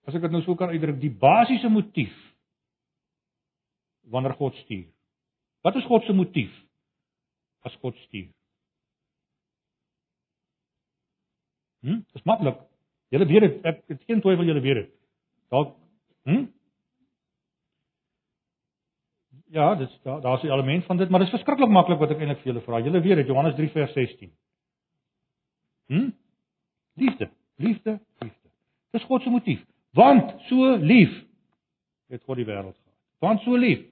[0.06, 2.14] as ek dit nou sou kan uitdruk, die basiese motief
[4.10, 4.88] wanneer God stuur.
[5.62, 6.50] Wat is God se motief
[7.62, 8.30] as God stuur?
[11.82, 12.02] Hm?
[12.14, 12.58] Dis maklik.
[13.14, 14.90] Julle weet dit, ek het geen twyfel julle weet dit.
[15.54, 15.76] Dalk
[16.26, 16.46] hm?
[19.52, 22.18] Ja, dis daar daar's 'n element van dit, maar dit is verskriklik maklik wat ek
[22.18, 22.80] eintlik vir julle vra.
[22.80, 24.32] Julle weet dit, Johannes 3 vers 16.
[25.86, 26.10] Hm?
[26.94, 28.48] Liefde, liefde, liefde.
[28.90, 29.64] Dis God se motief.
[29.90, 31.24] Want so lief
[32.08, 32.98] het God die wêreld gehad.
[33.18, 33.84] Want so lief.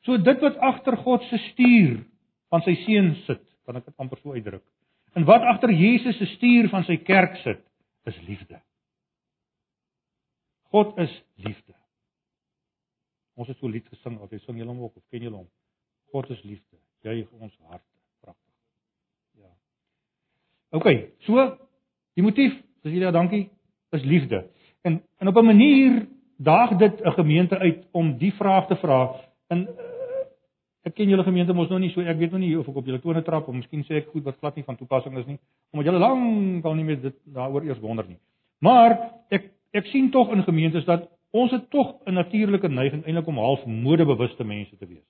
[0.00, 2.06] So dit wat agter God se stuur
[2.48, 4.64] van sy seun sit, kan ek dit amper so uitdruk.
[5.12, 7.60] En wat agter Jesus se stuur van sy kerk sit,
[8.04, 8.60] is liefde.
[10.72, 11.74] God is liefde.
[13.34, 15.48] Ons het so lied gesing, of jy sing julle hom ook of ken julle hom?
[16.12, 16.78] God is liefde.
[17.02, 17.90] Juig ons harte.
[18.20, 18.52] Pragtig.
[19.42, 19.50] Ja.
[20.70, 20.88] OK,
[21.26, 21.48] so
[22.14, 23.48] die motief, Cecilia, dankie,
[23.90, 24.46] is liefde.
[24.82, 29.24] En en op 'n manier daag dit 'n gemeente uit om die vraag te vra
[29.52, 30.26] En uh,
[30.84, 32.88] ek ken julle gemeente mos nog nie so ek weet nog nie of ek op
[32.88, 35.38] julle tone trap of miskien sê ek goed wat glad nie van toepassing is nie
[35.72, 38.20] omdat julle lank al nie meer dit daaroor eers wonder nie.
[38.64, 38.96] Maar
[39.34, 43.38] ek ek sien tog in gemeentes dat ons het tog 'n natuurlike neiging eintlik om
[43.38, 45.06] half modebewuste mense te wees.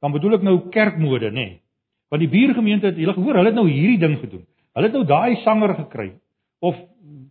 [0.00, 1.32] Dan bedoel ek nou kerkmode, nê.
[1.32, 1.60] Nee.
[2.08, 4.46] Want die buurgemeente het, julle gehoor, hulle het nou hierdie ding gedoen.
[4.72, 6.12] Hulle het nou daai sanger gekry
[6.60, 6.76] of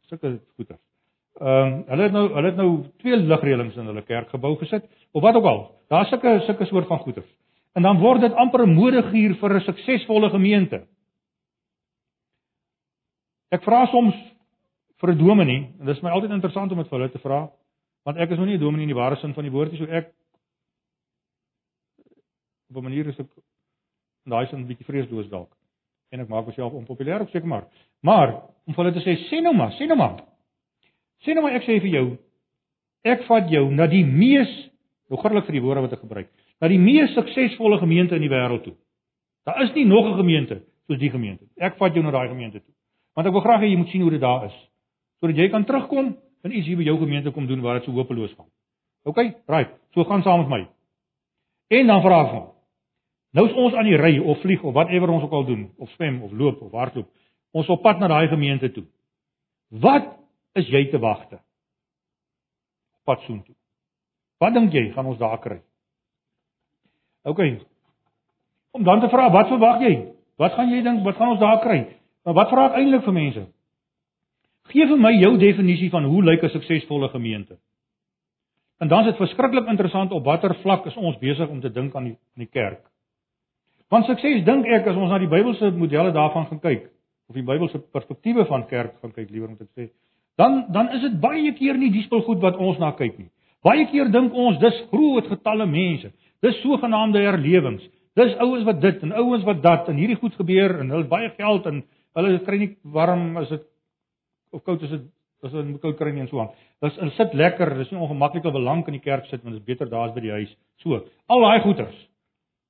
[0.10, 0.82] sulke goeters.
[1.36, 5.22] Ehm um, hulle het nou hulle het nou twee ligreëlings in hulle kerkgebou gesit of
[5.22, 5.60] wat ook al.
[5.89, 7.28] Daar's sulke sulke soort van goeters.
[7.74, 10.86] En dan word dit amper 'n modegier vir 'n suksesvolle gemeente.
[13.52, 14.15] Ek vra soms
[15.00, 17.50] vir 'n dominee en dit is my altyd interessant om dit vir hulle te vra
[18.06, 19.80] want ek is nog nie 'n dominee in die ware sin van die woord nie,
[19.80, 20.13] so ek
[22.70, 23.28] op 'n manier is ek
[24.26, 25.56] in daai sin 'n bietjie vreesloos dalk
[26.12, 27.65] en ek maak myself onpopulêr op seker maar.
[28.02, 28.34] Maar
[28.65, 30.24] om vir hulle te sê, sê nou maar, sê nou maar.
[31.26, 32.18] Sê nou maar ek sê vir jou,
[33.04, 34.52] ek vat jou na die mees
[35.10, 36.30] nou goddelik vir die woorde wat ek gebruik,
[36.62, 38.76] na die mees suksesvolle gemeente in die wêreld toe.
[39.46, 41.46] Daar is nie nog 'n gemeente soos die gemeente.
[41.58, 42.74] Ek vat jou na daai gemeente toe.
[43.15, 44.56] Want ek wil graag hê jy moet sien hoe dit daar is,
[45.20, 47.97] sodat jy kan terugkom en iets hier by jou gemeente kom doen waar dit so
[47.97, 48.49] hopeloos gaan.
[49.10, 49.21] OK?
[49.49, 49.73] Right.
[49.97, 50.62] So gaan saam met my.
[51.67, 52.45] En dan vra ek hom.
[53.36, 55.89] Nou is ons aan die ry of vlieg of whatever ons ook al doen, of
[55.97, 57.10] swem of loop of hardloop.
[57.51, 58.86] Ons op pad na daai gemeente toe.
[59.69, 60.13] Wat
[60.55, 61.41] is jy te wagte?
[63.03, 63.55] Pad soontoe.
[64.39, 65.60] Wat dink jy gaan ons daar kry?
[67.25, 67.41] OK.
[68.75, 69.93] Om dan te vra, wat verwag jy?
[70.38, 71.79] Wat gaan jy dink, wat gaan ons daar kry?
[72.27, 73.45] Maar wat vra ek eintlik vir mense?
[74.73, 77.58] Gee vir my jou definisie van hoe lyk 'n suksesvolle gemeente?
[78.80, 81.95] En dan is dit verskriklik interessant op watter vlak is ons besig om te dink
[81.95, 82.82] aan die aan die kerk.
[83.89, 86.89] Want sukses dink ek as ons na die Bybelse modelle daarvan gaan kyk
[87.30, 89.89] of die Bybelse perspektiewe van kerk gaan kyk liewer moet ek sê,
[90.38, 93.30] dan dan is dit baie keer nie die spulgoed wat ons na kyk nie.
[93.63, 96.12] Baie keer dink ons dis groot getalle mense.
[96.41, 97.86] Dis sogenaamde herlewings.
[98.15, 101.32] Dis ouens wat dit en ouens wat dat en hierdie goed gebeur en hulle baie
[101.38, 101.82] geld en
[102.15, 103.63] hulle kry nie warm as dit
[104.51, 105.05] of koud as dit
[105.43, 106.53] as moet koud kry nie en so aan.
[106.81, 109.62] Dis hulle sit lekker, dis nie ongemaklik om belang in die kerk sit want dit
[109.62, 110.55] is beter daar as by die huis.
[110.81, 111.97] So, al daai goeters.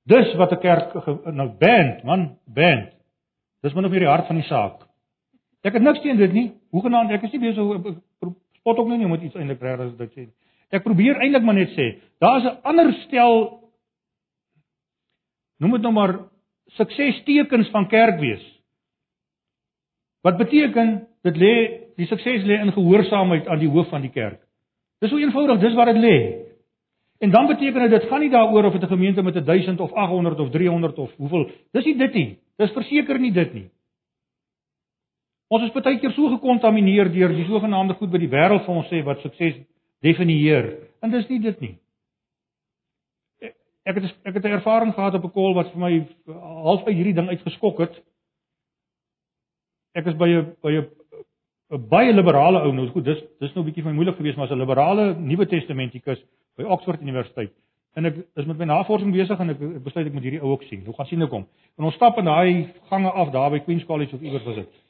[0.05, 0.93] Dis wat 'n kerk
[1.33, 2.91] nou band, man, band.
[3.63, 4.83] Dis min of meer die hart van die saak.
[5.63, 6.53] Ek het niks teen dit nie.
[6.71, 7.95] Hoe genaamd ek is nie besig
[8.65, 10.23] spot ook nie om iets eintlik reg as dit sê.
[10.73, 13.61] Ek probeer eintlik maar net sê, daar's 'n ander stel
[15.59, 16.19] noem dit nou maar
[16.77, 18.43] suksestekens van kerk wees.
[20.23, 21.53] Wat beteken dit lê
[21.97, 24.41] die sukses lê in gehoorsaamheid aan die hoof van die kerk.
[25.01, 26.17] Dis so eenvoudig, dis wat dit lê.
[27.23, 29.93] En dan beteken dit dit gaan nie daaroor of dit 'n gemeente met 1000 of
[29.93, 32.37] 800 of 300 of hoeveel, dis nie dit nie.
[32.57, 33.69] Dis verseker nie dit nie.
[35.47, 38.87] Ons is baie keer so gekontamineer deur die sogenaamde goed by die wêreld van ons
[38.89, 39.55] sê wat sukses
[40.01, 40.77] definieer.
[41.01, 41.75] En dis nie dit nie.
[43.85, 46.07] Ek het ek het 'n ervaring gehad op 'n kol wat vir my
[46.65, 48.03] half uit hierdie ding uitgeskok het.
[49.93, 50.89] Ek is by 'n by 'n
[51.71, 54.37] 'n baie liberale ou nou goed dis dis nou 'n bietjie vir my moeilik geweest
[54.37, 56.19] maar as 'n liberale Nuwe Testamentikus
[56.57, 57.51] by Oxford Universiteit
[57.95, 60.51] en ek is met my navorsing besig en ek, ek besluit ek moet hierdie ou
[60.51, 60.83] ook sien.
[60.85, 61.45] Hoe gaan sien ek hom?
[61.79, 64.81] En ons stap in daai gange af daar by Queen's College of iewers was dit.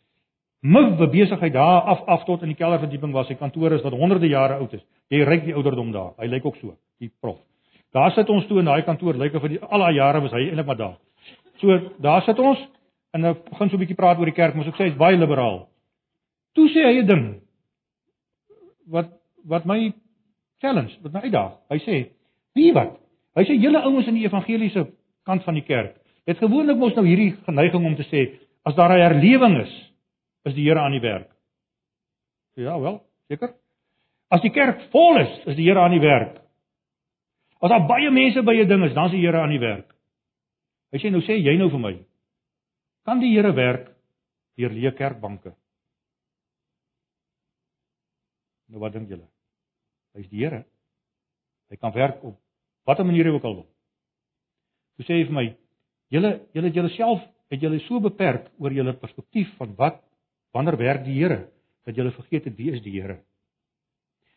[0.65, 4.27] Mug besigheid daar af af tot in die kelderverdieping waar sy kantoor is wat honderde
[4.27, 4.81] jare oud is.
[5.13, 6.15] Jy ryk die ouderdom daar.
[6.17, 7.37] Hy lyk ook so, die prof.
[7.93, 10.47] Daar sit ons toe in daai kantoor lyk of vir al daai jare was hy
[10.47, 10.97] eintlik maar daar.
[11.61, 12.59] So daar sit ons
[13.13, 14.97] en nou begin so 'n bietjie praat oor die kerk, maar so ek sê hy's
[14.97, 15.67] baie liberaal.
[16.55, 17.25] Toe sê hy 'n ding
[18.87, 19.11] wat
[19.45, 19.93] wat my
[20.61, 21.51] challenge, wat my uitdaag.
[21.69, 21.95] Hy sê,
[22.55, 22.97] "Wie wat?
[23.35, 24.87] Hy sê julle ouens in die evangeliese
[25.25, 28.91] kant van die kerk, het gewoonlik mos nou hierdie geneiging om te sê as daar
[28.91, 29.91] 'n herlewing is,
[30.45, 31.29] is die Here aan die werk."
[32.55, 33.53] Ja, wel, seker.
[34.31, 36.41] As die kerk vol is, is die Here aan die werk.
[37.61, 39.93] As daar baie mense by 'n ding is, dan is die Here aan die werk.
[40.91, 42.05] Hy sê nou sê jy nou vir my,
[43.05, 43.91] kan die Here werk
[44.57, 45.53] deur leë kerkbanke?
[48.71, 49.27] Nou wat dink julle?
[50.15, 50.63] Hy's die Here.
[51.69, 52.39] Hy kan werk op
[52.85, 53.67] watter manier hy ook al wil.
[54.95, 55.45] Hoe sê hy vir my?
[56.13, 60.01] Julle julle julle self het julle so beperk oor julle perspektief van wat
[60.55, 61.45] wanneer werk die Here
[61.85, 63.19] dat julle vergeet het wie is die Here.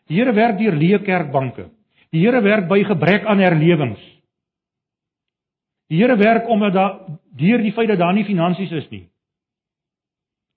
[0.09, 1.69] Die Here werk deur leë kerkbanke.
[2.13, 4.01] Die Here werk by gebrek aan herlewings.
[5.89, 6.97] Die Here werk omdat daar
[7.39, 9.07] deur die feit dat daar nie finansies is nie.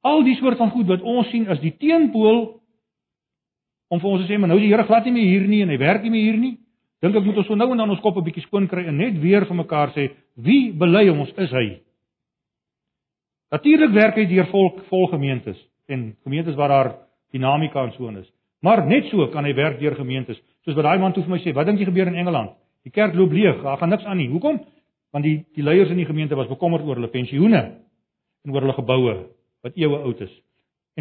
[0.02, 2.61] Al die soort van goed wat ons sien as die teenpool
[3.92, 5.62] om vir ons te sê maar nou is die Here glad nie meer hier nie
[5.66, 6.58] en hy werk nie meer hier nie.
[7.04, 8.98] Dink ek moet ons so nou en dan ons kop 'n bietjie skoon kry en
[8.98, 11.82] net weer vir mekaar sê wie bely ons is hy.
[13.52, 16.96] Natuurlik werk hy deur volk vol gemeentes en gemeentes waar daar
[17.34, 18.32] dinamika en so is.
[18.62, 20.40] Maar net so kan hy werk deur gemeentes.
[20.64, 22.52] Soos wat daai man toe vir my sê, wat dink jy gebeur in Engeland?
[22.86, 24.30] Die kerk loop leeg, daar gaan niks aan nie.
[24.30, 24.62] Hoekom?
[25.12, 27.62] Want die die leiers in die gemeente was bekommerd oor hulle pensioene
[28.46, 29.16] en oor hulle geboue
[29.66, 30.32] wat eeue oud is.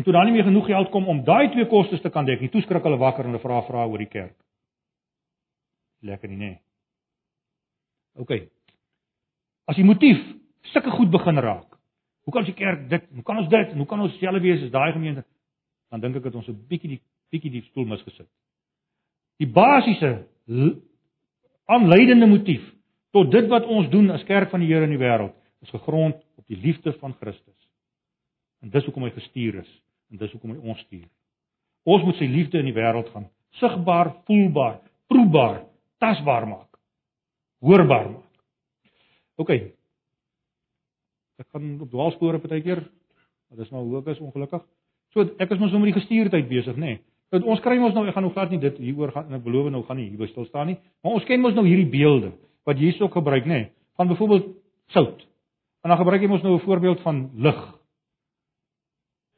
[0.01, 2.41] En toe daar nie meer genoeg geld kom om daai twee kostes te kan dek
[2.41, 4.33] nie, toe skrik hulle wakker en hulle vra vra oor die kerk.
[6.09, 6.55] Lekker nie, nê?
[8.17, 8.33] OK.
[9.69, 10.23] As die motief
[10.73, 11.77] sulke goed begin raak.
[12.25, 13.05] Hoe kan ons die kerk dit?
[13.13, 13.75] Hoe kan ons dit?
[13.77, 15.27] Hoe kan ons dieselfde wees as daai gemeente?
[15.93, 18.29] Dan dink ek dat ons 'n bietjie die bietjie die stoel misgesit.
[19.37, 20.25] Die basiese
[21.67, 22.65] aanleidende motief
[23.13, 26.17] tot dit wat ons doen as kerk van die Here in die wêreld is gegrond
[26.37, 27.69] op die liefde van Christus.
[28.63, 31.07] En dis hoekom hy gestuur is en dis hoekom hy ons stuur.
[31.89, 35.63] Ons moet sy liefde in die wêreld gaan sigbaar, voelbaar, proebaar,
[35.99, 36.79] tasbaar maak.
[37.61, 38.43] Hoorbaar maak.
[39.43, 39.51] OK.
[41.41, 42.85] Ek gaan op dwaalspore partykeer.
[43.51, 44.63] Dit is maar hoe ek is ongelukkig.
[45.15, 46.95] So ek is mos nou met die gestuurdheid besig, nê.
[46.95, 47.03] Nee.
[47.31, 49.45] Nou ons kry mos nou ek gaan nou glad nie dit hieroor gaan en ek
[49.45, 50.79] beloof nou gaan nie hier by stil staan nie.
[51.03, 52.33] Maar ons ken mos nou hierdie beelde
[52.69, 54.49] wat Jesus ook gebruik, nê, nee, van byvoorbeeld
[54.95, 55.23] sout.
[55.83, 57.61] En dan gebruik hy mos nou 'n voorbeeld van lig.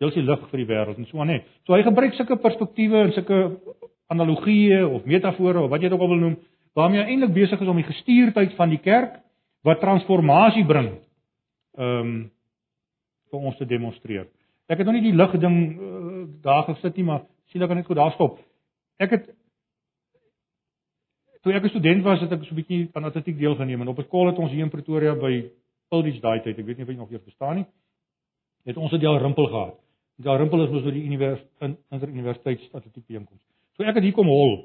[0.02, 1.30] Jy sien lig vir die wêreld en so aan.
[1.30, 1.44] Nee.
[1.66, 3.38] So hy gebruik sulke perspektiewe en sulke
[4.10, 6.36] analogieë of metafore of wat jy dit ook al wil noem,
[6.74, 9.20] waarmee hy eintlik besig is om die gestuurdheid van die kerk
[9.66, 10.94] wat transformasie bring,
[11.78, 12.14] ehm um,
[13.32, 14.26] vir ons te demonstreer.
[14.68, 17.78] Ek het nog nie die lig ding uh, daar gesit nie, maar sien ek kan
[17.80, 18.34] net gou daar stop.
[19.00, 19.30] Ek het
[21.42, 23.98] toe ek 'n student was, het ek so 'n bietjie van atletiek deelgeneem en op
[23.98, 25.48] 'n skool het ons hier in Pretoria by
[25.88, 27.66] Pilditch daai tyd, ek weet nie of jy nog eers bestaan nie,
[28.64, 29.78] het ons 'n deel rimpel gehad.
[30.22, 33.42] Daai rimpel is mos by die univers in interuniversiteit atletiek byeenkoms.
[33.76, 34.56] So ek het hier kom hol.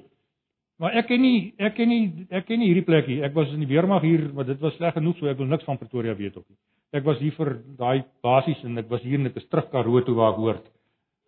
[0.78, 3.24] Maar ek ken nie ek ken nie ek ken nie hierdie plek hier.
[3.26, 5.66] Ek was in die weermag hier, maar dit was sleg genoeg so ek wil niks
[5.66, 6.58] van Pretoria weet op nie.
[6.94, 10.16] Ek was hier vir daai basies en ek was hier net 'n terug Karoo toe
[10.16, 10.66] waar ek hoort.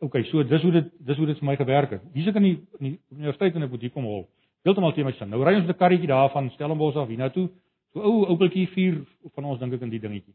[0.02, 2.04] OK, so dis hoe dit dis hoe dit vir my gewerk het.
[2.14, 4.28] Hier's ek in die in die universiteit en ek moet hier kom hol.
[4.64, 5.30] Heeltemal teen my sin.
[5.30, 7.50] Nou ry ons met 'n karretjie daar van Stellenbosch af hiernatoe.
[7.94, 9.02] So ou oupeltjie vier
[9.36, 10.34] van ons dink ek in die dingetjie.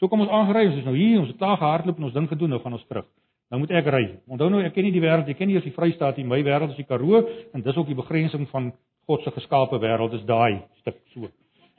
[0.00, 2.28] So kom ons aangery, ons is nou hier, ons het klaar gehardloop en ons ding
[2.28, 3.06] gedoen, nou gaan ons terug.
[3.52, 4.04] Nou moet ek ry.
[4.26, 6.26] Onthou nou, ek ken nie die wêreld, ek ken nie eers die Vrystaat nie.
[6.26, 7.22] My wêreld is die Karoo
[7.54, 8.72] en dis ook die begrensing van
[9.06, 11.30] God se geskape wêreld is daai stuk so.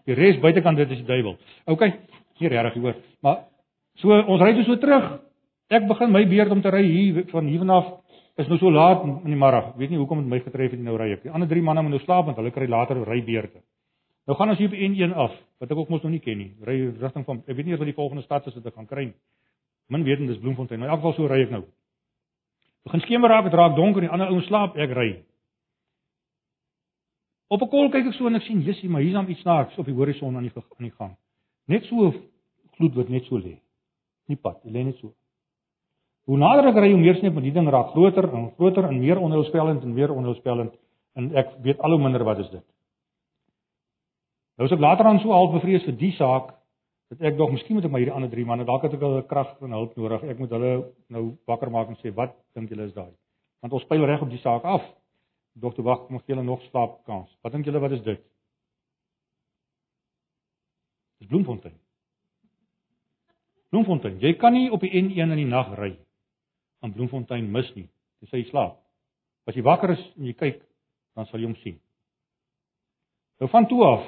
[0.08, 1.36] Die res buitekant dit is die duiwel.
[1.68, 1.84] OK,
[2.40, 3.00] nie regtig hoor.
[3.26, 3.42] Maar
[4.00, 5.18] so ons ry toe so terug.
[5.68, 7.98] Ek begin my beurt om te ry hier van hier vanaf
[8.40, 9.74] is nou so laat in die middag.
[9.76, 11.26] Weet nie hoekom dit my getref het nou ry ek.
[11.26, 13.60] Die ander drie manne moet nou slaap want hulle kry later ry beurte.
[14.28, 16.52] Nou gaan ons hier op N1 af wat ek ook mos nog nie ken nie.
[16.64, 19.10] Ry rigting van ek weet nie wat die volgende stad is wat ek gaan kry
[19.10, 19.18] nie.
[19.88, 20.80] Min weet en dis Bloemfontein.
[20.80, 21.64] Maar in elk geval so ry ek nou.
[22.88, 25.10] Begin skemer raak, dit raak donker, die ander ouens slaap, ek ry.
[27.48, 29.78] Op 'n kol kyk ek so en ek sien, "Jessie, maar hier's dan iets snaaks
[29.78, 31.16] op die horison aan die aan die gang."
[31.68, 32.14] Net so
[32.78, 33.60] gloed wat net so lê.
[34.28, 35.14] Nie pad, lê net so.
[36.26, 38.84] Hoe nader ek ry, hoe meer sien ek met die ding raak groter en groter
[38.84, 40.74] en meer onheilspellend en meer onheilspellend
[41.16, 42.64] en ek weet al hoe minder wat is dit.
[44.58, 46.57] Nou ek later aan so half bevrees vir die saak
[47.12, 49.24] dat ek dog miskien moet ek maar hierdie ander drie manne dalk het ek hulle
[49.30, 50.24] krag en hulp nodig.
[50.28, 50.72] Ek moet hulle
[51.14, 53.14] nou wakker maak en sê wat dink julle is daai?
[53.64, 54.84] Want ons speel reg op die saak af.
[55.58, 57.32] Dokter wag, kom julle nog slaap kans.
[57.42, 58.22] Wat dink julle wat is dit?
[61.18, 61.74] Dis Bloemfontein.
[63.74, 64.20] Bloemfontein.
[64.22, 65.96] Jy kan nie op die N1 in die nag ry
[66.86, 67.88] aan Bloemfontein mis nie.
[68.22, 68.78] Dis hy slaap.
[69.48, 70.62] As jy wakker is en jy kyk,
[71.18, 71.80] dan sal jy hom sien.
[73.42, 74.06] Nou van toe af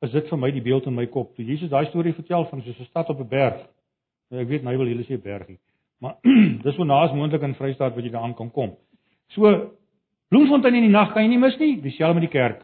[0.00, 1.34] is dit vir my die beeld in my kop.
[1.36, 3.66] Toe Jesus daai storie vertel van so 'n stad op 'n berg.
[4.30, 5.58] Nou ek weet nou wil julle sê bergie.
[6.00, 6.16] Maar
[6.64, 8.76] dis so naas moontlik in Vrystaat wat jy daaraan kan kom.
[9.28, 9.70] So
[10.28, 12.62] Bloemfontein in die nag kan jy nie mis nie, dieselfde met die kerk.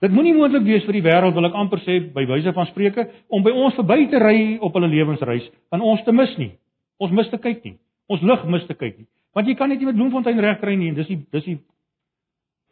[0.00, 3.10] Dit moenie moontlik wees vir die wêreld wil ek amper sê by wyse van spreuke
[3.28, 6.52] om by ons verby te ry op hulle lewensreis en ons te mis nie.
[6.98, 7.78] Ons mis te kyk nie
[8.12, 9.08] ons lig mis te kyk nie.
[9.36, 11.58] Want jy kan net nie met Bloemfontein regkry nie en dis die dis die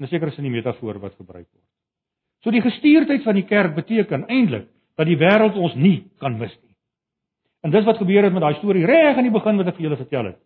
[0.01, 1.69] 'n sekere sin die metafoor wat gebruik word.
[2.45, 4.69] So die gestuurdheid van die kerk beteken eintlik
[5.01, 6.75] dat die wêreld ons nie kan mis nie.
[7.65, 9.87] En dis wat gebeur het met daai storie reg aan die begin wat ek vir
[9.89, 10.41] julle vertel het.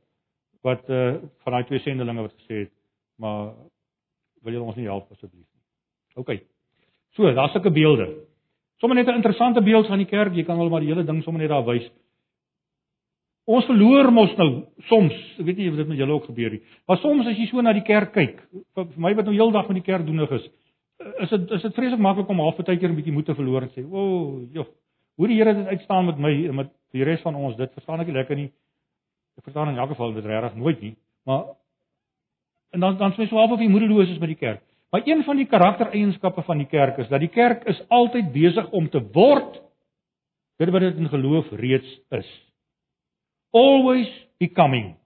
[0.62, 2.72] Wat uh van daai twee sendelinge wat gesê het,
[3.18, 3.50] maar
[4.46, 5.64] wil julle ons nie help asseblief nie.
[6.22, 6.30] OK.
[7.18, 8.06] So, daar's sulke beelde.
[8.78, 11.22] Sommige net 'n interessante beeld van die kerk, jy kan wel maar die hele ding
[11.22, 11.90] sommer net daar wys.
[13.44, 16.62] Ons verloor mos nou soms, ek weet nie of dit met julle ook gebeur nie.
[16.86, 18.42] Maar soms as jy so na die kerk kyk,
[18.74, 20.50] vir my wat nou heeldag met die kerk doenig is,
[20.98, 23.70] is dit is dit vreeslik maklik om half partykeer 'n bietjie moed te verloor en
[23.70, 24.66] sê, "O, oh, joh,
[25.16, 28.00] hoe die Here dit uitstaan met my en met die res van ons, dit verstaan
[28.00, 28.52] ek nie lekker nie."
[29.38, 31.44] Ek verstaan in elk geval dit regtig nooit nie, maar
[32.72, 34.62] en dan dan sê so half of jy moedeloos is met die kerk.
[34.90, 38.70] Maar een van die karaktereienskappe van die kerk is dat die kerk is altyd besig
[38.70, 39.60] om te word
[40.58, 42.48] dit wat dit in geloof reeds is
[43.50, 44.08] always
[44.38, 44.96] becoming.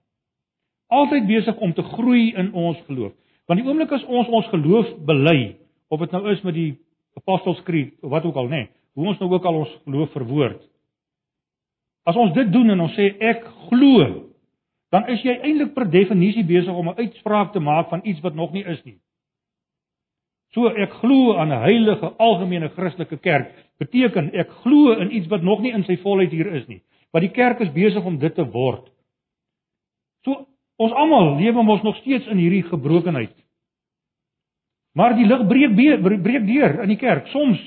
[0.87, 3.13] Altyd besig om te groei in ons geloof.
[3.47, 5.55] Want die oomblik as ons ons geloof bely,
[5.93, 6.71] of dit nou is met die
[7.19, 8.63] Apostles Creed, wat ook al, nê.
[8.65, 10.61] Nee, hoe ons nou ook al ons geloof verwoord.
[12.09, 14.09] As ons dit doen en ons sê ek glo,
[14.93, 18.35] dan is jy eintlik per definisie besig om 'n uitspraak te maak van iets wat
[18.35, 18.99] nog nie is nie.
[20.53, 25.41] So ek glo aan 'n heilige algemene Christelike kerk beteken ek glo in iets wat
[25.41, 26.81] nog nie in sy volheid hier is nie.
[27.11, 28.89] Maar die kerk is besig om dit te word.
[30.23, 30.45] So
[30.77, 33.42] ons almal lewe mos nog steeds in hierdie gebrokenheid.
[34.93, 35.75] Maar die lig breek
[36.23, 37.27] breek deur in die kerk.
[37.27, 37.61] Soms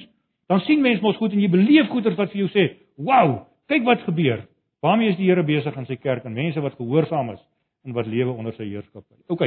[0.47, 3.85] dan sien mense mos goed en jy beleef goeders wat vir jou sê, "Wow, kyk
[3.85, 4.47] wat gebeur."
[4.81, 7.41] Waarmee is die Here besig in sy kerk en mense wat gehoorsaam is
[7.85, 9.15] en wat lewe onder sy heerskappy.
[9.29, 9.43] OK,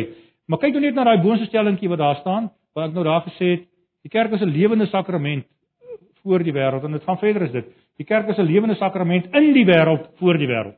[0.47, 3.21] maar kyk nou net na daai boonste stellingkie wat daar staan, wat ek nou daar
[3.21, 3.63] gesê het,
[4.03, 5.45] die kerk is 'n lewende sakrament
[6.23, 7.65] voor die wêreld en dit gaan verder is dit.
[7.97, 10.75] Die kerk is 'n lewende sakrament in die wêreld voor die wêreld.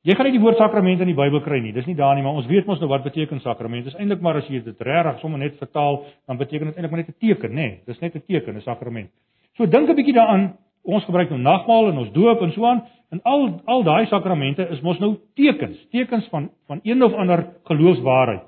[0.00, 1.74] Jy gaan nie die woord sakrament in die Bybel kry nie.
[1.76, 3.84] Dis nie daar nie, maar ons weet mos nou wat beteken sakrament.
[3.84, 7.02] Dis eintlik maar as jy dit regtig sommer net vertaal, dan beteken dit eintlik maar
[7.02, 7.54] net 'n teken, nê?
[7.54, 9.10] Nee, dis net 'n teken, 'n sakrament.
[9.56, 10.56] So dink 'n bietjie daaraan.
[10.84, 12.82] Ons gebruik nou nagmaal en ons doop en so aan.
[13.10, 17.46] En al al daai sakramente is mos nou tekens, tekens van van een of ander
[17.64, 18.46] geloofswaarheid.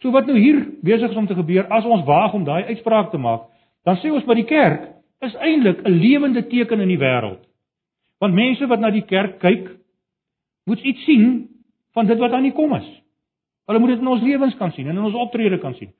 [0.00, 3.10] So wat nou hier besig is om te gebeur as ons waag om daai uitspraak
[3.10, 3.42] te maak,
[3.84, 4.88] dan sê ons by die kerk
[5.20, 7.44] is eintlik 'n lewende teken in die wêreld.
[8.18, 9.79] Want mense wat na die kerk kyk,
[10.70, 11.24] moet iets sien
[11.96, 12.88] van dit wat aan die kom is.
[13.70, 15.92] Hulle moet dit in ons lewens kan sien en in ons optrede kan sien.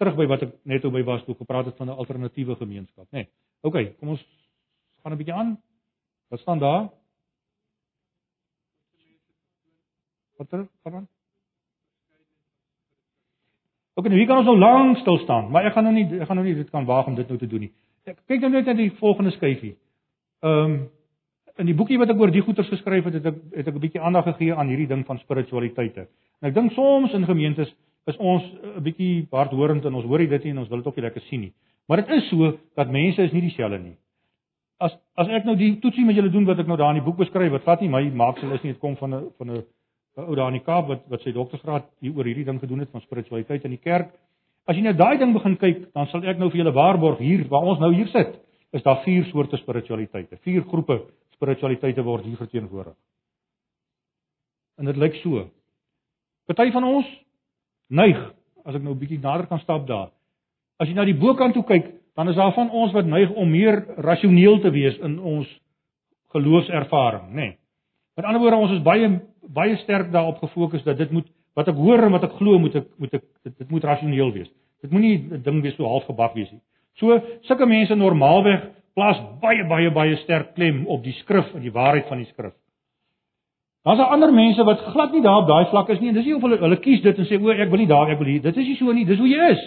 [0.00, 3.06] Terug by wat ek net oor by was toe gepraat het van 'n alternatiewe gemeenskap,
[3.12, 3.24] nê.
[3.24, 3.28] Nee.
[3.62, 4.24] OK, kom ons
[5.02, 5.58] gaan 'n bietjie aan.
[6.28, 6.88] Wat staan daar?
[10.36, 11.08] Wat er van?
[13.94, 16.26] Ook nou hier kan ons nou lank stil staan, maar ek gaan nou nie ek
[16.26, 17.72] gaan nou nie dit kan waag om dit nou te doen nie.
[18.04, 19.76] Ek kyk nou net na die volgende skyfie.
[20.44, 20.90] Ehm um,
[21.58, 23.80] in die boekie wat ek oor die goeters geskryf het, het ek het ek 'n
[23.80, 26.08] bietjie aandag gegee aan hierdie ding van spiritualiteite.
[26.42, 27.74] En ek dink soms in gemeentes
[28.06, 28.42] is ons
[28.76, 31.22] 'n bietjie hardhorend en ons hoor dit nie en ons wil dit ook nie lekker
[31.22, 31.52] sien nie.
[31.88, 33.96] Maar dit is so dat mense is nie dieselfde nie.
[34.78, 37.04] As as ek nou die toetsie met julle doen wat ek nou daar in die
[37.04, 39.64] boek beskryf, wat vat nie my maaksel is nie, dit kom van 'n van 'n
[40.16, 42.90] ou daar in die Kaap wat wat sy doktorsgraad hier oor hierdie ding gedoen het
[42.90, 44.12] van spiritualiteit in die kerk.
[44.66, 47.44] As jy nou daai ding begin kyk, dan sal ek nou vir julle waarborg hier
[47.48, 48.34] waar ons nou hier sit,
[48.72, 50.36] is daar vier soorte spiritualiteite.
[50.42, 51.00] Vier groepe
[51.36, 52.96] spiritualiteite word hier verteenwoordig.
[54.76, 55.46] En dit lyk so.
[56.46, 57.06] Party van ons
[57.88, 58.18] neig,
[58.64, 60.10] as ek nou 'n bietjie nader kan stap daar.
[60.78, 63.50] As jy na die bokant toe kyk, dan is daar van ons wat neig om
[63.50, 65.48] meer rasioneel te wees in ons
[66.32, 67.34] geloofservaring, nê.
[67.34, 67.58] Nee.
[68.16, 71.76] Met ander woorde, ons is baie baie sterk daarop gefokus dat dit moet wat ek
[71.78, 74.48] hoor en wat ek glo moet ek moet ek dit, dit moet rasioneel wees.
[74.82, 76.60] Dit moenie 'n ding wees so half gebak wees nie.
[76.98, 81.72] So sulke mense normaalweg plaas baie baie baie sterk klem op die skrif en die
[81.72, 82.54] waarheid van die skrif.
[83.86, 86.34] Daar's ander mense wat glad nie daar op daai vlak is nie en dis nie
[86.34, 88.42] of hulle hulle kies dit en sê o ek wil nie daar ek wil hier.
[88.42, 89.62] Dit is nie so nie, dis hoe jy is.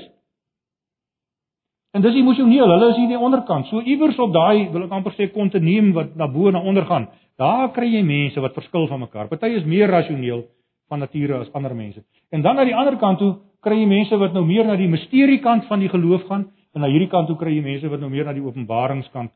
[1.95, 3.69] En dis emosioneel, hulle is hier aan die onderkant.
[3.69, 6.85] So iewers op daai wil ek amper sê kontinuum wat na bo en na onder
[6.89, 7.07] gaan.
[7.39, 9.29] Daar kry jy mense wat verskil van mekaar.
[9.29, 10.43] Party is meer rasioneel
[10.89, 12.01] van nature as ander mense.
[12.33, 14.89] En dan aan die ander kant toe kry jy mense wat nou meer na die
[14.89, 17.99] misterie kant van die geloof gaan en aan hierdie kant toe kry jy mense wat
[17.99, 19.31] nou meer na die openbaringskant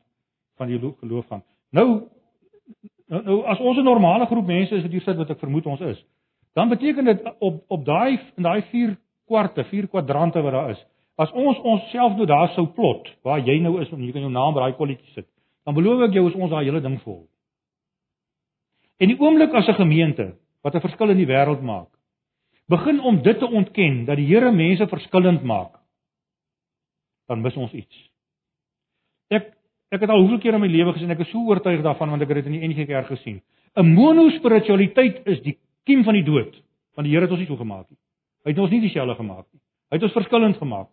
[0.58, 1.42] van die geloof gaan.
[1.74, 1.86] Nou
[3.10, 5.66] nou, nou as ons 'n normale groep mense is wat hier sit wat ek vermoed
[5.66, 6.04] ons is,
[6.54, 10.86] dan beteken dit op op daai in daai 4 kwarte, 4 kwadrante wat daar is.
[11.16, 14.30] As ons onsself nou daar sou plot waar jy nou is en jy kan jou
[14.30, 15.26] naam by daai kolletjie sit,
[15.64, 17.26] dan beloof ek jou is ons daai hele ding vol.
[18.98, 21.88] En die oomblik as 'n gemeente wat 'n verskil in die wêreld maak,
[22.68, 25.83] begin om dit te ontken dat die Here mense verskillend maak,
[27.28, 28.00] dan mis ons iets.
[29.32, 29.52] Ek
[29.94, 32.22] ek het al hoeveel keer in my lewe gesien, ek is so oortuig daarvan want
[32.22, 33.42] ek het dit in die NG Kerk gesien.
[33.76, 36.54] 'n Monospiritualiteit is die kiem van die dood,
[36.96, 37.98] want die Here het ons nie so gemaak nie.
[38.44, 39.60] Hy het ons nie dieselfde gemaak nie.
[39.90, 40.90] Hy het ons verskillend gemaak.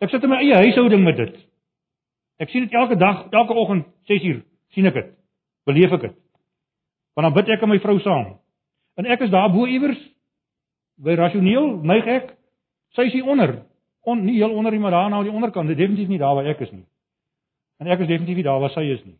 [0.00, 1.34] Ek sit in my eie huishouding met dit.
[2.38, 4.42] Ek sien dit elke dag, elke oggend 6uur
[4.74, 5.10] sien ek dit.
[5.66, 6.16] Beleef ek dit.
[7.14, 8.38] Want dan bid ek en my vrou saam.
[8.96, 10.00] En ek is daar bo iewers
[11.02, 12.32] by rasioneel neig ek.
[12.96, 13.62] Sy is hier onder.
[14.04, 15.68] On nie heel onder nie, maar daar na die onderkant.
[15.68, 16.84] Dit definitief nie daar waar ek is nie.
[17.78, 19.16] En ek is definitief nie daar waar sy is nie.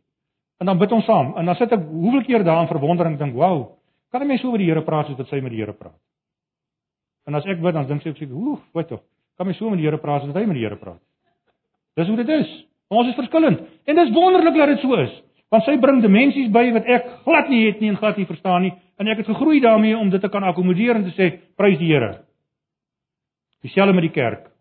[0.58, 1.34] En dan bid ons saam.
[1.38, 3.78] En dan sit ek hoeveel keer daar in verwondering dink, "Wow,
[4.10, 5.98] kan 'n mens so met die Here praat soos wat sy met die Here praat?"
[7.26, 9.00] En as ek bid, dan dink sy ek sê, "Oef, wat tog.
[9.36, 11.00] Kan mens so met die Here praat soos wat hy met die Here praat?"
[11.96, 12.66] Dis hoe dit is.
[12.88, 13.60] Ons is verskillend.
[13.86, 17.50] En dis wonderlik dat dit so is want sy bring dimensies by wat ek glad
[17.52, 20.22] nie het nie en glad nie verstaan nie en ek het gegroei daarmee om dit
[20.22, 21.28] te kan akkommodeer en te sê
[21.58, 22.22] prys die Here.
[23.62, 24.51] Dieselfde met die kerk.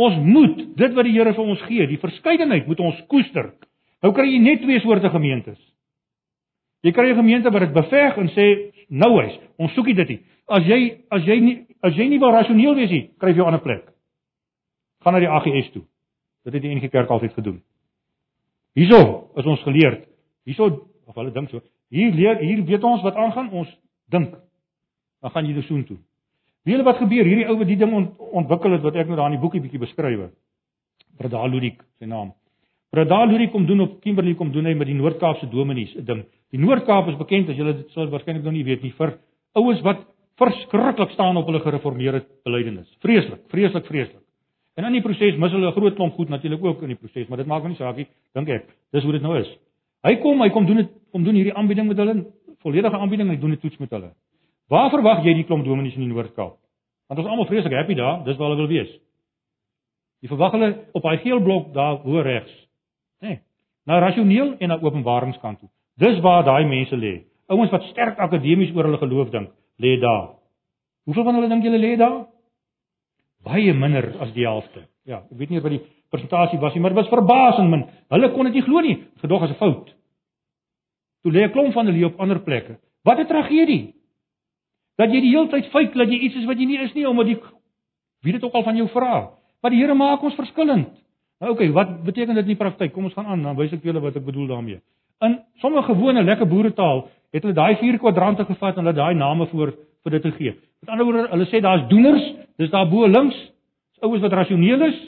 [0.00, 3.52] Ons moet dit wat die Here vir ons gee, die verskeidenheid moet ons koester.
[4.02, 5.58] Nou kry jy net twee soorte gemeentes.
[6.82, 10.20] Jy kry 'n gemeente wat dit beveg en sê nou is, ons soekie dit nie.
[10.48, 13.46] As jy as jy nie as jy nie wil rasioneel wees nie, kry jy 'n
[13.46, 13.92] ander plek.
[15.02, 15.82] Gaan na die AGS toe.
[16.44, 17.62] Dit het die NG Kerk altyd gedoen.
[18.74, 20.08] Hierso is ons geleerd.
[20.44, 21.60] Hierso of hulle dink so.
[21.90, 23.68] Hier leer hier weet ons wat aangaan, ons
[24.08, 24.34] dink.
[25.20, 25.98] Dan gaan jy dus soontoe.
[26.62, 27.26] Weet julle wat gebeur?
[27.26, 29.60] Hierdie ou wat die ding ont, ontwikkel het wat ek nou daar in die boekie
[29.64, 30.28] bietjie beskryf.
[31.18, 32.30] Brada Ludik, sy naam.
[32.94, 36.24] Brada Ludik kom doen op Kimberley kom doen hy met die Noord-Kaapse dominees 'n ding.
[36.52, 39.18] Die Noord-Kaap is bekend as julle dit sal waarskynlik nog nie weet nie vir
[39.54, 40.06] ouens wat
[40.38, 42.88] verskriklik staan op hulle gereformeerde belydenis.
[43.00, 44.22] Vreeslik, vreeslik, vreeslik.
[44.76, 47.28] En in die proses mis hulle 'n groot klomp goed natuurlik ook in die proses,
[47.28, 48.68] maar dit maak nie saak nie, dink ek.
[48.92, 49.48] Dis hoe dit nou is.
[50.04, 52.26] Hy kom, hy kom doen dit, kom doen hierdie aanbieding met hulle,
[52.62, 54.12] volledige aanbieding en hy doen 'n toets met hulle.
[54.72, 56.56] Waar verwag jy die klomp dominees in die Noord-Kaap?
[57.10, 58.92] Want ons almal vreeslik happy daar, dis waar hulle wil wees.
[60.24, 62.52] Jy verwag hulle op daai geel blok daar bo regs.
[63.20, 63.34] Nê?
[63.34, 63.40] Nee,
[63.90, 65.68] na rasioneel en na openbaringskant toe.
[66.00, 67.18] Dis waar daai mense lê.
[67.52, 69.50] Ouens wat sterk akademies oor hulle geloof dink,
[69.82, 70.38] lê daar.
[71.04, 72.22] Hoeveel van hulle dink julle lê daar?
[73.44, 74.86] Baie minder as die helfte.
[75.04, 75.82] Ja, ek weet nie wat die
[76.14, 77.88] persentasie was nie, maar dit was verbasend min.
[78.14, 79.02] Hulle kon dit nie glo nie.
[79.20, 79.90] Gedog as 'n fout.
[81.22, 82.78] Toe lê 'n klomp van hulle op ander plekke.
[83.04, 83.94] Wat 'n tragedie.
[85.00, 87.06] Dat jy die hele tyd feit dat jy iets is wat jy nie is nie
[87.08, 87.38] omdat jy
[88.22, 89.30] wie dit ook al van jou vra.
[89.62, 90.90] Maar die Here maak ons verskillend.
[91.42, 92.92] Nou okay, wat beteken dit in die praktyk?
[92.94, 94.78] Kom ons gaan aan, dan wys ek julle wat ek bedoel daarmee.
[95.26, 99.48] In sommige gewone lekker boeretaal het hulle daai vier kwadrante gevat en hulle daai name
[99.50, 99.72] voor
[100.02, 100.52] vir dit te gee.
[100.82, 102.22] Met ander woorde, hulle sê daar's doeners,
[102.58, 103.38] dis daar bo links,
[103.94, 104.98] is oues wat rasioneel is.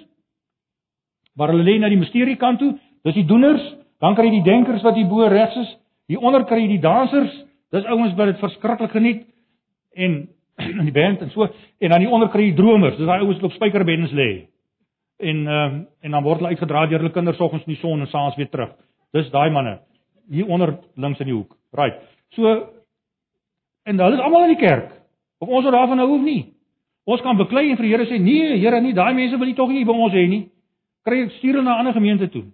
[1.35, 2.72] Maar hulle lê na die misterie kant toe,
[3.07, 3.62] dis die doeners,
[4.03, 5.70] dan kry jy die denkers wat hier bo regs is,
[6.11, 7.35] hier onder kry jy die dansers,
[7.74, 9.24] dis ouens wat dit verskriklik geniet
[9.95, 11.47] en in die band en so
[11.79, 14.31] en dan hier onder kry jy dromers, dis daai ouens wat op spykerbeddens lê.
[15.19, 18.01] En ehm um, en dan word hulle uitgedra deur hulle kinders soggens in die son
[18.01, 18.75] en saans weer terug.
[19.13, 19.81] Dis daai manne
[20.31, 21.57] hier onder links in die hoek.
[21.73, 22.01] Right.
[22.37, 22.55] So
[23.85, 24.93] en hulle is almal in die kerk.
[25.39, 26.55] Of ons wat daarvan hou of nie.
[27.05, 29.55] Ons kan beklei en vir die Here sê, "Nee, Here, nie daai mense wil nie
[29.55, 30.49] tog nie by ons hê nie."
[31.05, 32.45] Kry stuur hulle na 'n ander gemeente toe.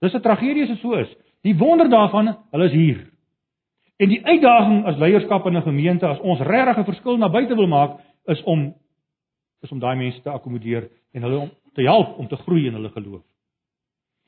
[0.00, 1.08] Dis 'n tragedie as dit so is.
[1.42, 3.11] Die wonder daarvan, hulle is hier.
[4.02, 7.54] En die uitdaging as leierskap in 'n gemeente as ons regtig 'n verskil na buite
[7.54, 8.74] wil maak, is om
[9.62, 12.74] is om daai mense te akkommodeer en hulle om te help om te groei in
[12.74, 13.22] hulle geloof.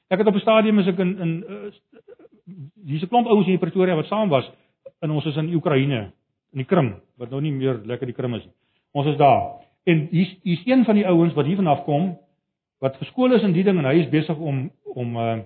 [0.09, 1.73] Ek het op 'n stadium as ek in in uh,
[2.87, 4.51] hier's 'n klomp ouens hier in Pretoria wat saam was
[5.01, 6.13] en ons is in Oekraïne
[6.53, 8.55] in die Krim wat nou nie meer lekker die Krim is nie.
[8.93, 9.65] Ons is daar.
[9.85, 12.17] En hier's hier's een van die ouens wat hiervan af kom
[12.79, 15.43] wat geskool is in die ding en hy is besig om om 'n uh,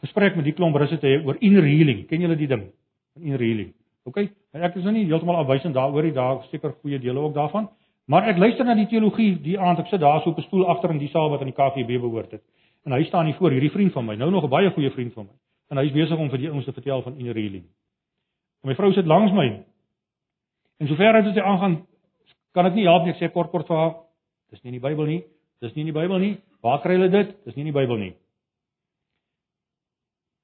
[0.00, 2.06] gesprek met die klomp russe te hê oor inner healing.
[2.06, 2.72] Ken julle die ding?
[3.20, 3.72] Inner healing.
[4.04, 4.16] OK?
[4.52, 7.68] En ek is nou nie heeltemal afwysend daaroor nie, daar seker goeie dele ook daarvan.
[8.06, 10.68] Maar ek luister na die teologie die aand ek sit daar so op 'n stoel
[10.68, 12.42] agter in die saal wat aan die KGB behoort het.
[12.84, 15.12] En hy staan hier voor, hierdie vriend van my, nou nog 'n baie goeie vriend
[15.12, 15.32] van my
[15.70, 17.64] en hy is besig om vir die ouens te vertel van inner healing.
[18.62, 19.46] En my vrou sit langs my.
[20.78, 21.80] En sover as dit aangaan,
[22.54, 23.94] kan ek nie help nie ek sê kort kort vir haar,
[24.50, 25.22] dis nie in die Bybel nie.
[25.60, 26.36] Dis nie in die Bybel nie.
[26.62, 27.34] Waar kry hulle dit?
[27.44, 28.12] Dis nie in die Bybel nie.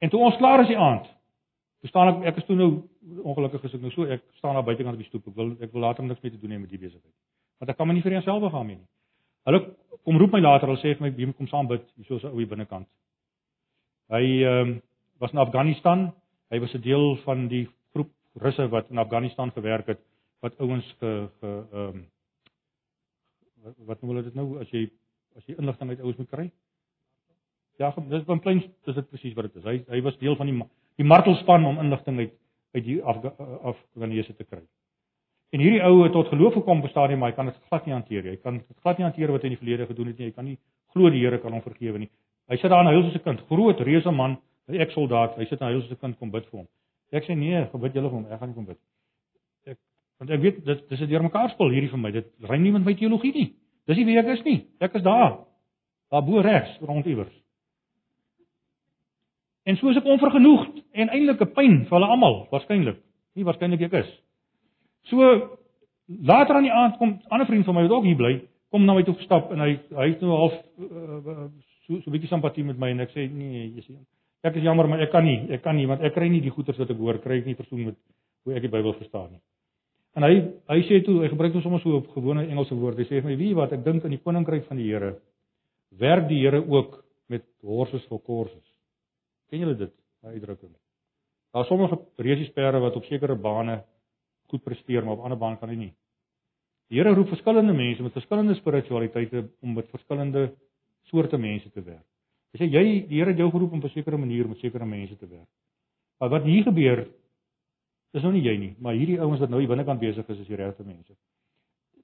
[0.03, 1.07] En toe ons klaar is die aand,
[1.83, 2.71] verstaan ek ek is toe nou
[3.27, 5.29] ongelukkig is ek nou so ek staan daar buitekant op die stoep.
[5.29, 7.15] Ek wil ek wil later niks meer te doen hê met die besigheid.
[7.59, 8.79] Want ek kan my nie vir eenself gaan nie.
[9.49, 9.61] Hulle
[10.07, 12.33] kom roep my later, hulle sê vir my, "Wie kom saam bid?" Hier so 'n
[12.33, 12.89] ou hier binnekant.
[14.11, 14.83] Hy ehm um,
[15.19, 16.13] was in Afghanistan.
[16.51, 20.01] Hy was 'n deel van die groep Russe wat in Afghanistan gewerk het
[20.41, 22.07] wat ouens ge ge ehm um,
[23.87, 24.91] wat noem hulle dit nou as jy
[25.37, 26.51] as jy inligting uit ouens moet kry?
[27.79, 29.65] Ja, dis van klein dis dit presies wat dit is.
[29.65, 30.65] Hy hy was deel van die
[30.97, 32.39] die martelspan om inligting uit
[32.73, 34.63] uit die Afghanese te kry.
[35.53, 37.87] En hierdie ou het tot geloof gekom op 'n stadium, maar hy kan dit glad
[37.87, 38.31] nie hanteer nie.
[38.31, 40.27] Hy kan dit glad nie hanteer wat hy in die verlede gedoen het nie.
[40.27, 40.59] Hy kan nie
[40.93, 42.11] glo die Here kan hom vergewe nie.
[42.49, 44.39] Hy sit daar in 'n huis as 'n kind, groot reuse man,
[44.69, 46.69] 'n eksoldaat, hy sit na huis as 'n kind kom bid vir hom.
[47.13, 48.79] Ek sê nee, gebid julle vir hom, ek gaan nie kom bid.
[49.67, 49.79] Ek
[50.19, 52.11] want ek weet dit dis 'n deurmekaar spel hierdie vir my.
[52.11, 53.55] Dit ry nie met my teologie nie.
[53.87, 54.67] Dis nie wie ek is nie.
[54.81, 55.45] Ek is daar.
[56.11, 57.42] Daar bo regs rond iewers.
[59.65, 62.99] En soos ek onvergenoegd en eintlik 'n pyn vir hulle almal, waarskynlik.
[63.35, 64.11] Nie waarskynlik ek is.
[65.11, 65.59] So
[66.07, 68.41] later aan die aand kom 'n ander vriend van my wat ook hier bly,
[68.71, 71.49] kom na my toe gestap en hy hy het nou half uh,
[71.87, 74.07] so so 'n bietjie simpatie met my en ek sê nee, jy sien.
[74.43, 76.51] Ek is jammer, maar ek kan nie, ek kan nie want ek kry nie die
[76.51, 77.97] goeders wat ek hoor kry ek nie persoon met
[78.45, 79.41] hoe ek die Bybel verstaan nie.
[80.17, 80.35] En hy
[80.69, 83.03] hy sê toe, hy gebruik ons sommer so op gewone Engelse woorde.
[83.03, 85.17] Hy sê vir my, "Wie wat ek dink in die koninkryk van die Here
[85.99, 88.72] werk die Here ook met horses for courses."
[89.53, 89.93] Ken julle dit?
[90.25, 90.71] Daai uitdrukking.
[91.53, 93.83] Daar sommige resiesperde wat op sekere bane
[94.49, 95.91] goed presteer, maar op ander bane kan hy nie.
[96.89, 100.55] Die Here roep verskillende mense met verskillende spiritualiteite om met verskillende
[101.11, 102.07] soorte mense te werk.
[102.53, 104.87] Hy sê jy die Here het jou geroep om op 'n sekere manier met sekere
[104.87, 105.49] mense te werk.
[106.19, 107.09] Maar wat hier gebeur
[108.13, 110.47] is nou nie jy nie, maar hierdie ouens wat nou hier binnekant besig is is
[110.47, 111.13] die regte mense.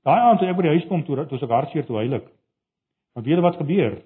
[0.04, 2.24] Daai aand toe ek by die huis kom toe toe ek hartseer toe heilig.
[3.14, 4.02] Want weet jy wat gebeur?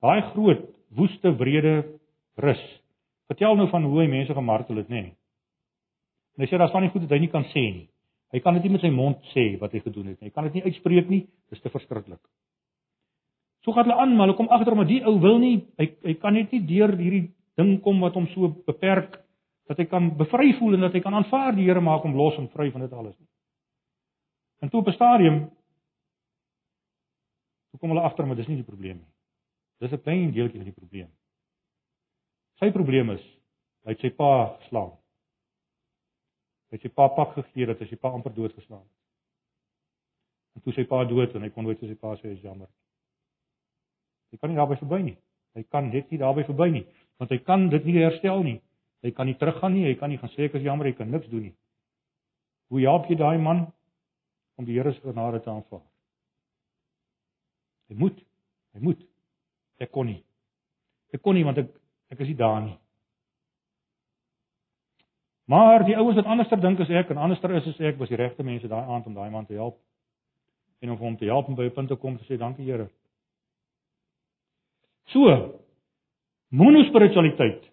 [0.00, 1.98] Daai groot, woeste, wrede
[2.36, 2.83] rus.
[3.26, 5.02] Vertel nou van hoe hy mense gemartel het, nê?
[5.02, 5.16] Nee.
[6.36, 7.86] Hy sê daar's van die goed wat hy nie kan sê nie.
[8.34, 10.28] Hy kan dit nie met sy mond sê wat hy gedoen het nie.
[10.28, 11.20] Hy kan dit nie uitspreek nie.
[11.54, 12.20] Dis te verskriklik.
[13.64, 15.86] So gaan hulle aan, maar hulle kom agter om dat die ou wil nie, hy
[16.04, 19.20] hy kan net nie deur hierdie ding kom wat hom so beperk
[19.70, 22.36] dat hy kan bevry voel en dat hy kan aanvaar die Here maak hom los
[22.36, 23.28] en vry van dit alles nie.
[24.60, 25.38] En toe op 'n stadium
[27.70, 29.12] toe kom hulle agter maar dis nie die probleem nie.
[29.80, 31.10] Dis 'n klein deeltjie van die probleem.
[32.60, 33.24] Sy probleem is
[33.84, 34.94] hy het sy pa geslaan.
[36.70, 38.92] Hy het sy pa pak gegee dat hy sy pa amper doodgeslaan het.
[40.54, 42.44] En toe sy pa dood en hy kon nooit vir sy pa sê hy is
[42.46, 42.70] jammer.
[44.32, 45.16] Hy kan nie daarby verby nie.
[45.54, 46.84] Hy kan net nie daarby verby nie,
[47.22, 48.56] want hy kan dit nie herstel nie.
[49.04, 51.10] Hy kan nie teruggaan nie, hy kan nie gaan sê ek is jammer, hy kan
[51.10, 51.54] niks doen nie.
[52.72, 53.66] Hoe help jy daai man
[54.58, 55.84] om die Here se genade te aanvaar?
[57.92, 58.18] Hy moet,
[58.74, 59.02] hy moet.
[59.78, 60.22] Ek kon nie.
[61.14, 61.70] Ek kon nie want ek
[62.14, 62.76] ek is nie daar nie.
[65.44, 68.20] Maar die ouens wat anderster dink as ek en anderster is as ek, was die
[68.20, 69.76] regte mense daai aand om daai man te help
[70.80, 72.88] en om hom te help om by 'n punt te kom te sê dankie Here.
[75.12, 75.60] So
[76.48, 77.70] monospiritualiteit.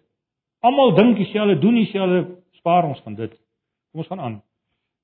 [0.60, 3.30] Almal dink dieselfde, doen dieselfde, spaar ons van dit.
[3.92, 4.42] Kom ons gaan aan.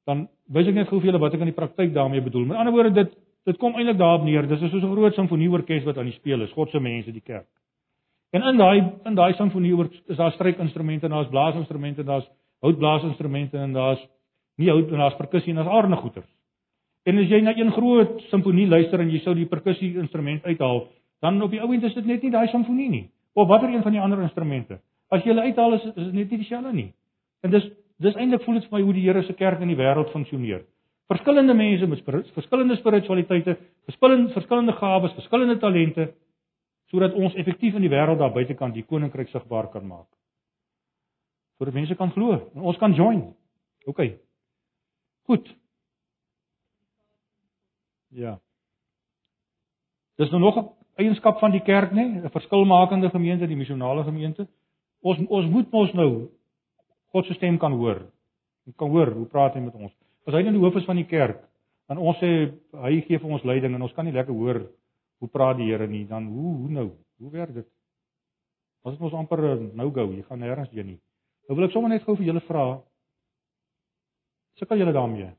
[0.05, 2.47] Dan wys ek net gou vir julle wat ek in die praktyk daarmee bedoel.
[2.47, 3.16] Met ander woorde dit
[3.49, 4.47] dit kom eintlik daarop neer.
[4.47, 7.49] Dis soos 'n groot simfonieorkes wat aan die speel is, God se mense die kerk.
[8.31, 12.29] En in daai in daai simfonieorkes is daar strykinstrumente, daar's blaasinstrumente, daar's
[12.61, 14.03] houtblaasinstrumente en daar's
[14.57, 16.29] nie hout en daar's perkussie en daar's aardige goeters.
[17.09, 20.85] En as jy na een groot simfonie luister en jy sou die perkussie instrument uithaal,
[21.24, 23.05] dan op die ou end is dit net nie daai simfonie nie.
[23.33, 24.81] Of watter een van die ander instrumente.
[25.09, 26.91] As jy hulle uithaal is, is dit net nie dieselfde nie.
[27.43, 29.79] En dis dis eintlik voel dit vir my hoe die Here se kerk in die
[29.79, 30.66] wêreld funksioneer.
[31.09, 32.05] Verskillende mense met
[32.35, 33.57] verskillende spiritualiteite,
[33.89, 36.11] verskillende verskillende gawes, verskillende talente
[36.91, 40.09] sodat ons effektief in die wêreld daar buitekant die koninkryk sigbaar kan maak.
[41.59, 43.22] Sodat mense kan glo en ons kan join.
[43.89, 44.03] OK.
[45.28, 45.49] Goed.
[48.16, 48.39] Ja.
[50.16, 52.24] Dis nou nog 'n eienskap van die kerk, nê?
[52.24, 54.49] 'n Verskilmakende gemeente, die missionale gemeente.
[55.01, 56.30] Ons ons moet mos nou
[57.12, 58.07] God se stem kan hoor.
[58.66, 59.93] Ons kan hoor hoe praat hy met ons.
[60.26, 61.45] As hy nou die hoof is van die kerk,
[61.89, 64.68] dan ons sê hy gee vir ons leiding en ons kan nie lekker hoor
[65.19, 66.89] hoe praat die Here nie, dan hoe hoe nou?
[67.19, 67.69] Hoe werk dit?
[68.85, 69.43] As dit mos amper
[69.75, 71.01] nou gou, jy gaan nêrens heen nie.
[71.49, 72.64] Nou wil ek sommer net gou vir julle vra.
[74.61, 75.31] Sukkel julle daarmee?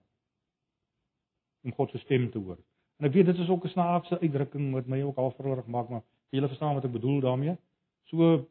[1.64, 2.60] Om God se stem te hoor.
[3.00, 5.90] En ek weet dit is ook 'n snaakse uitdrukking wat my ook al verlorig maak,
[5.90, 7.58] maar julle verstaan wat ek bedoel daarmee.
[8.04, 8.46] So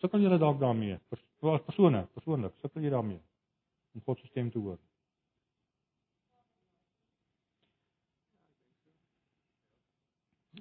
[0.00, 0.98] sukkel julle dalk daarmee.
[1.40, 3.20] Persone, persoonlik, sukkel jy daarmee
[3.94, 4.78] om God se stem te hoor.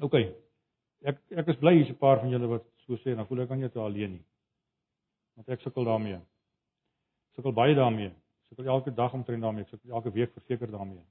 [0.02, 0.16] OK.
[1.04, 3.52] Ek ek is bly hier's 'n paar van julle wat so sê, dan voel ek
[3.52, 4.26] aan jou te alleen nie.
[5.36, 6.20] Want ek sukkel daarmee.
[7.36, 8.14] Sukkel baie daarmee.
[8.48, 9.66] Sukkel elke dag omtrent daarmee.
[9.66, 11.04] Sukkel elke week verseker daarmee.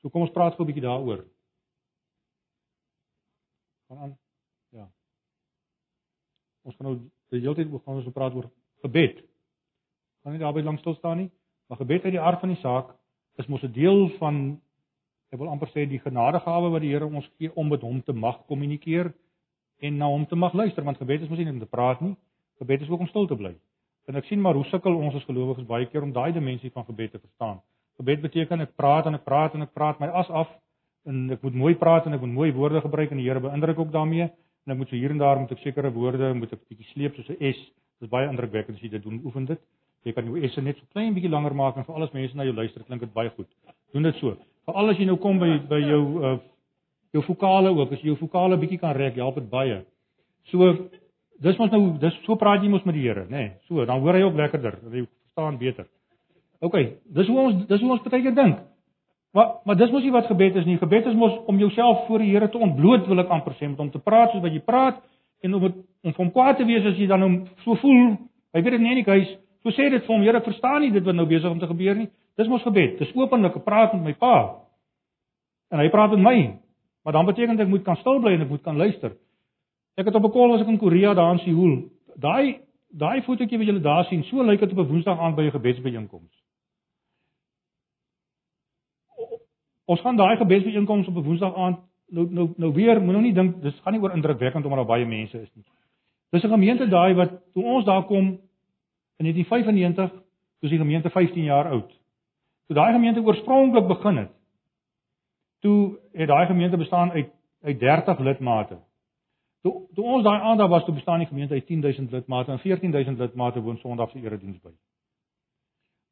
[0.00, 1.24] So kom ons praat gou 'n bietjie daaroor.
[3.88, 4.18] Gaan aan.
[4.68, 4.90] Ja.
[6.62, 8.50] Ons gaan nou die hele tyd gaan ons praat oor
[8.82, 9.20] gebed.
[10.22, 11.30] Gaan nie daarby lank stil staan nie,
[11.66, 12.94] maar gebed uit die aard van die saak
[13.36, 14.60] is mos 'n deel van
[15.30, 18.12] ek wil amper sê die genadegawe wat die Here ons gee om met hom te
[18.12, 19.12] mag kommunikeer
[19.80, 22.00] en na hom te mag luister, want gebed is mos nie net om te praat
[22.04, 22.14] nie,
[22.58, 23.54] gebed is ook om stil te bly.
[24.10, 26.84] En ek sien maar hoe sukkel ons as gelowiges baie keer om daai dimensie van
[26.88, 27.60] gebed te verstaan.
[28.00, 30.50] Gebed beteken ek praat en ek praat en ek praat my as af
[31.08, 33.78] en ek moet mooi praat en ek moet mooi woorde gebruik en die Here beïndruk
[33.78, 36.66] ook daarmee en ek moet so hier en daar moet ek sekere woorde moet ek
[36.68, 37.60] bietjie sleep soos 'n S.
[38.00, 39.60] Dit is baie indrukwekkend as jy dit doen, oefen dit.
[40.04, 42.44] Jy kan jou S'e net so klein bietjie langer maak en vir alles mense na
[42.44, 43.48] jou luister, klink dit baie goed.
[43.92, 44.36] Doen dit so.
[44.68, 46.38] Veral as jy nou kom by by jou uh
[47.10, 49.80] jou vokale ook, as jy jou vokale bietjie kan rek, help dit baie.
[50.52, 50.68] So
[51.42, 53.30] dis mos nou dis so praat jy mos met die Here, nê?
[53.36, 55.88] Nee, so, dan hoor hy ook lekkerder, jy verstaan beter.
[56.60, 56.76] OK,
[57.16, 58.60] dis hoe ons dis hoe ons baie keer dink.
[59.34, 60.78] Maar maar dis mos nie wat gebed is nie.
[60.78, 63.78] Gebed is mos om jouself voor die Here te ontbloot, wil ek amper sê, met
[63.78, 65.02] hom te praat soos wat jy praat
[65.42, 65.70] en om
[66.04, 68.16] om van kwaad te wees as jy dan hom so voel.
[68.54, 71.04] Hy weet dit nie eintlik hy's so sê dit vir hom, Here, verstaan nie dit
[71.04, 72.10] wat nou besig om te gebeur nie.
[72.40, 72.96] Dis mos gebed.
[72.98, 74.34] Dis openlik, ek praat met my pa.
[75.70, 76.36] En hy praat met my.
[77.04, 79.16] Maar dan beteken dit ek moet kan stil bly en ek moet kan luister.
[80.00, 81.90] Ek het op 'n kol was ek in Korea daar in Seoul.
[82.16, 82.60] Daai
[82.90, 85.50] daai fotootjie wat julle daar sien, so lyk dit op 'n Woensdag aand by 'n
[85.50, 86.34] gebedsbyeenkoms.
[89.84, 91.78] Ons gaan daai gebedsbyeenkoms op 'n Woensdag aand
[92.08, 94.96] nou nou nou weer, moet nou nie dink dis gaan nie oor indrukwekkend omdat daar
[94.96, 95.64] baie mense is nie.
[96.30, 98.26] Dis 'n gemeente daai wat toe ons daar kom
[99.16, 100.10] in 1995,
[100.60, 101.99] toe die gemeente 15 jaar oud.
[102.70, 104.28] Toe daai gemeente oorspronklik begin het.
[105.58, 108.78] Toe het daai gemeente bestaan uit uit 30 lidmate.
[109.62, 112.58] Toe toe ons daai aand daar was, toe bestaan die gemeente uit 10000 lidmate en
[112.58, 114.70] 14000 lidmate woon Sondag se erediens by.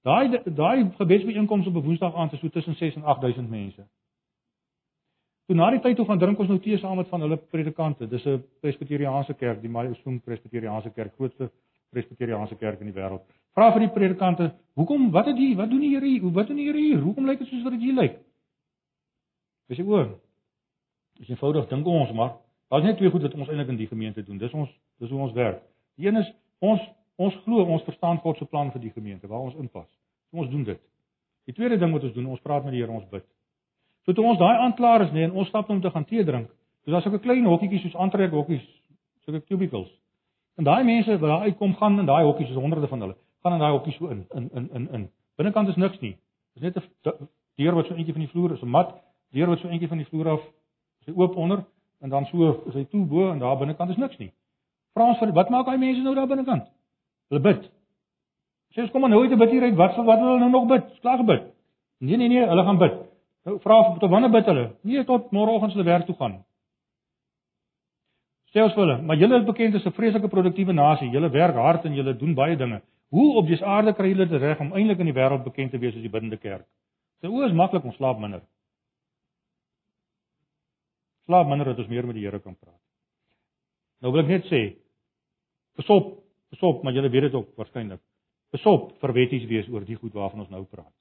[0.02, 3.86] Daai daai gebedsbijeenkoms op 'n Woensdag aand is so tussen 6 en 8000 mense.
[5.46, 8.08] Toe na die tyd toe gaan drink ons nou tee saam met van hulle predikante.
[8.08, 11.50] Dis 'n Presbyteriaanse kerk, die Mayosoong Presbyteriaanse kerk, grootste
[11.90, 13.37] Presbyteriaanse kerk in die wêreld.
[13.58, 16.30] Vra vir die predikante, "Hoekom wat het die wat doen die Here hier?
[16.32, 17.00] Wat doen die Here hier?
[17.02, 18.18] Hoekom lyk dit soos wat dit hier lyk?"
[19.66, 20.14] Dis oor.
[21.18, 22.36] Dis eenvoudig dink ons maar.
[22.70, 24.38] Daar's net twee goed wat ons eintlik in die gemeente doen.
[24.38, 25.62] Dis ons dis hoe ons werk.
[25.96, 26.80] Die een is ons
[27.16, 29.88] ons glo ons verstaan God se plan vir die gemeente waar ons inpas.
[30.30, 30.80] So ons doen dit.
[31.44, 33.24] Die tweede ding wat ons doen, ons praat met die Here, ons bid.
[34.04, 36.48] So toe ons daai aanklaar is, nee, en ons stap om te gaan tee drink.
[36.84, 38.66] Dis daar so 'n klein hokkietjie soos aantrek hokkies,
[39.24, 39.90] so 'n cubicles.
[40.56, 43.52] En daai mense wat daar uitkom gaan in daai hokkies, is honderde van hulle, gaan
[43.52, 45.10] in daai hokkies so in in in in in.
[45.36, 46.16] Binnekant is niks nie.
[46.54, 48.94] Dis net 'n deur wat so eentjie van die vloer is, 'n mat,
[49.32, 50.42] deur wat so eentjie van die vloer af
[51.04, 51.64] sy oop onder
[52.00, 54.32] en dan so is hy toe bo en daar binnekant is niks nie.
[54.94, 56.68] Vra ons vir wat maak daai mense nou daar binnekant?
[57.28, 57.70] Hulle bid.
[58.74, 59.76] Sê ons kom maar nou uit te bid hier uit.
[59.76, 61.00] Wat wat wil hulle nou nog bid?
[61.00, 61.42] Klaar gebid.
[61.98, 62.94] Nee nee nee, hulle gaan bid.
[63.44, 64.66] Nou vra of tot wanneer bid hulle?
[64.82, 66.38] Nee, tot môreoggend hulle werk toe gaan.
[68.52, 71.10] Sê ons vir hulle, maar julle is bekend as 'n vreeslike produktiewe nasie.
[71.10, 72.80] Julle werk hard en julle doen baie dinge.
[73.14, 75.80] Hoe op dese aarde kry julle dit reg om eintlik in die wêreld bekend te
[75.80, 76.66] wees as die biddende kerk?
[77.22, 78.42] Sy oë is maklik om slaap minder.
[81.28, 82.80] Slaap minder dat ons meer met die Here kan praat.
[84.04, 84.60] Nou wil ek net sê,
[85.80, 86.12] besop,
[86.52, 88.00] besop, maar julle weet dit ook waarskynlik.
[88.54, 90.92] Besop vir wetties wees oor die goed waarvan ons nou praat.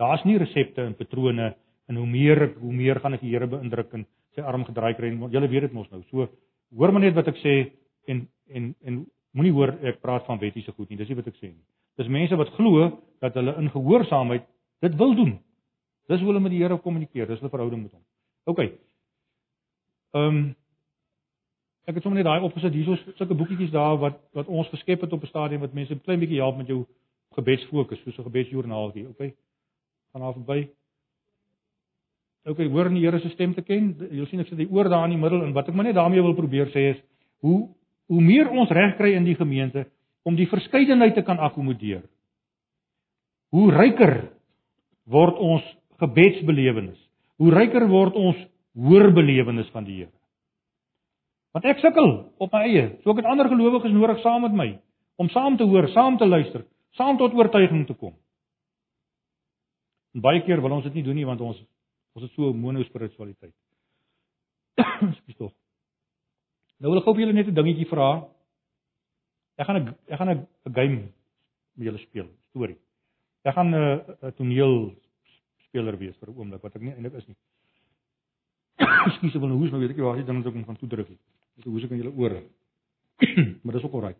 [0.00, 1.52] Daar's nie resepte en patrone
[1.88, 4.94] en hoe meer ek hoe meer gaan ek die Here beïndruk en sy arm gedraai
[4.98, 5.12] kry.
[5.32, 6.02] Julle weet dit mos nou.
[6.10, 6.28] So
[6.76, 7.56] hoor maar net wat ek sê
[8.08, 9.02] en en en
[9.36, 10.98] moenie hoor ek praat van wettiese goed nie.
[11.00, 11.64] Dis nie wat ek sê nie.
[12.00, 12.88] Dis mense wat glo
[13.20, 14.48] dat hulle in gehoorsaamheid
[14.84, 15.36] dit wil doen.
[16.10, 17.28] Dis hoe hulle met die Here kommunikeer.
[17.30, 18.02] Dis hulle verhouding met hom.
[18.52, 18.64] OK.
[20.12, 20.42] Ehm um,
[21.82, 25.12] ek het sommer net daai opgesit hierso sulke boekietjies daar wat wat ons geskep het
[25.12, 26.84] op 'n stadium wat mense 'n klein bietjie help met jou
[27.34, 29.18] gebedsfokus, soos 'n gebedsjoernaaltjie, OK?
[30.12, 30.70] Gaan daar verby.
[32.44, 33.96] OK, hoor die Here se stem te ken.
[34.10, 35.94] Jy sien ek sit die oor daar in die middel en wat ek maar net
[35.94, 37.02] daarmee wil probeer sê is
[37.38, 37.68] hoe
[38.12, 39.86] hoe meer ons reg kry in die gemeente
[40.28, 42.02] om die verskeidenheid te kan akkommodeer.
[43.52, 44.14] Hoe ryker
[45.08, 45.64] word ons
[46.02, 46.98] gebedsbelewenis.
[47.40, 48.38] Hoe ryker word ons
[48.76, 50.12] hoorbelewenis van die Here.
[51.52, 52.84] Want ek sukkel op my eie.
[53.02, 54.70] So ek het ander gelowiges nodig saam met my
[55.20, 56.64] om saam te hoor, saam te luister,
[56.96, 58.14] saam tot oortuiging te kom.
[60.16, 61.60] En baie keer wil ons dit nie doen nie want ons
[62.12, 63.54] Ons het so 'n monospiritualiteit.
[65.18, 65.52] Skus tog.
[66.82, 68.26] Nou wil ek gou vir julle net 'n dingetjie vra.
[69.58, 70.98] Ek gaan 'n ek gaan 'n game
[71.76, 72.78] met julle speel, storie.
[73.44, 74.94] Ek gaan 'n 'n toneel
[75.68, 77.36] speler wees vir 'n oomblik wat ek nie eintlik is nie.
[79.14, 80.76] Skus, ek wil nou hoes, maar weet ek jy waar jy dan moet ek van
[80.76, 81.08] toe druk.
[81.58, 82.42] Ek hoes ek aan julle ore.
[83.62, 84.16] maar dis ook alraai.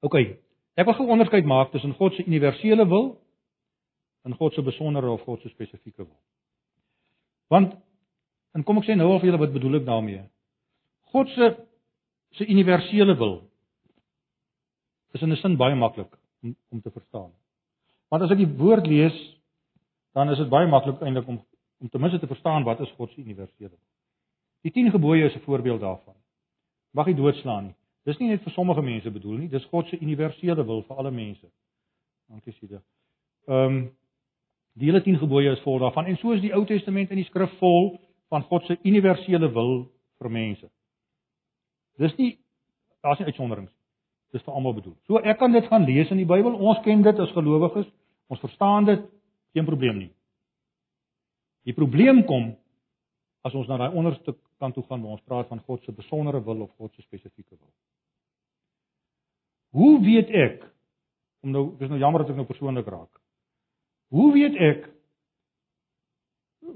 [0.00, 0.14] OK.
[0.74, 3.20] Ek wil gou onderskeid maak tussen God se universele wil
[4.24, 6.18] en God se besondere of God se spesifieke wil.
[7.48, 7.76] Want
[8.54, 10.33] en kom ek sê nou of julle wat bedoel ek daarmee?
[11.14, 11.48] God se
[12.34, 13.36] se universele wil
[15.14, 17.30] is in 'n sin baie maklik om om te verstaan.
[18.08, 19.16] Want as ek die woord lees,
[20.12, 21.38] dan is dit baie maklik eintlik om
[21.78, 23.78] om ten minste te verstaan wat is God se universele wil.
[24.62, 26.14] Die 10 gebooie is 'n voorbeeld daarvan.
[26.90, 27.74] Mag jy doodslaan nie.
[28.04, 31.10] Dis nie net vir sommige mense bedoel nie, dis God se universele wil vir alle
[31.10, 31.46] mense.
[32.28, 32.82] Dankie Sida.
[33.46, 33.96] Ehm um,
[34.74, 37.28] Die hele 10 gebooie is vol daarvan en so is die Ou Testament in die
[37.28, 37.92] skrif vol
[38.32, 39.84] van God se universele wil
[40.18, 40.70] vir mense.
[41.98, 42.38] Dis nie
[43.04, 43.72] daar's nie uitsonderings.
[44.32, 44.96] Dis vir almal bedoel.
[45.06, 46.54] So ek kan dit gaan lees in die Bybel.
[46.54, 47.86] Ons ken dit as gelowiges.
[48.32, 49.04] Ons verstaan dit.
[49.54, 50.12] Geen probleem nie.
[51.64, 52.54] Die probleem kom
[53.44, 56.40] as ons na daai onderste kant toe gaan waar ons praat van God se besondere
[56.44, 57.72] wil of God se spesifieke wil.
[59.74, 60.64] Hoe weet ek
[61.44, 63.20] om nou dis nou jammer dat ek nou persoonlik raak.
[64.14, 64.88] Hoe weet ek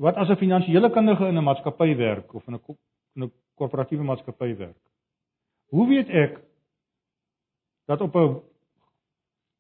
[0.05, 2.77] wat as 'n finansiële kundige in 'n maatskappy werk of in 'n
[3.17, 4.83] in 'n korporatiewe maatskappy werk?
[5.69, 6.41] Hoe weet ek
[7.87, 8.41] dat op 'n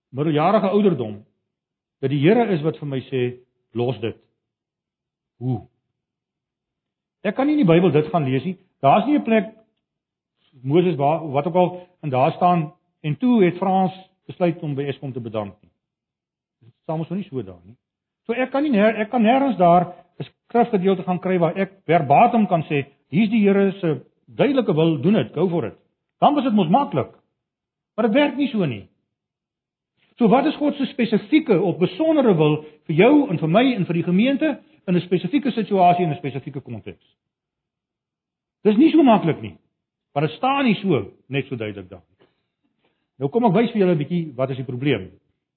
[0.08, 1.24] middeljarige ouderdom
[2.00, 3.40] dat die Here is wat vir my sê
[3.72, 4.16] los dit?
[5.36, 5.66] Hoe?
[7.22, 8.58] Ek kan nie in die Bybel dit gaan lees nie.
[8.80, 9.54] Daar's nie 'n plek
[10.62, 13.92] Moses waar wat ook al en daar staan en toe het Frans
[14.26, 15.68] besluit om by Eskom te bedank nie
[16.88, 17.76] staan ons nog nie so daar nie.
[18.24, 22.46] So ek kan nie ek kan nêrens daar 'n skrifgedeelte gaan kry waar ek verbatim
[22.46, 25.76] kan sê hier's die Here se duidelike wil, doen dit, go for it.
[26.18, 27.14] Dan was dit mos maklik.
[27.94, 28.88] Maar dit werk nie so nie.
[30.18, 33.86] So wat is God se spesifieke of besondere wil vir jou en vir my en
[33.86, 37.04] vir die gemeente in 'n spesifieke situasie en 'n spesifieke konteks?
[38.62, 39.56] Dis nie so maklik nie.
[40.12, 42.26] Maar dit staan nie so net so duidelik daar nie.
[43.18, 45.10] Nou kom ek wys vir julle 'n bietjie wat is die probleem.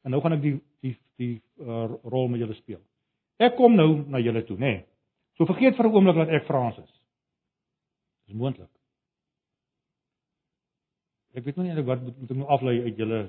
[0.03, 2.81] En nou gaan ek die die die uh, rol met julle speel.
[3.37, 4.59] Ek kom nou na julle toe, nê.
[4.59, 4.85] Nee.
[5.37, 7.01] So vergeet vir 'n oomblik dat ek Frans is.
[8.27, 8.69] Dis moontlik.
[11.33, 13.21] Ek weet nie eintlik wat moet, ek nou aflei uit julle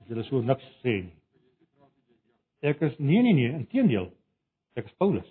[0.00, 1.14] as julle so niks sê nie.
[2.62, 4.10] Ek is nee nee nee, inteendeel.
[4.76, 5.26] Ek is Paulus.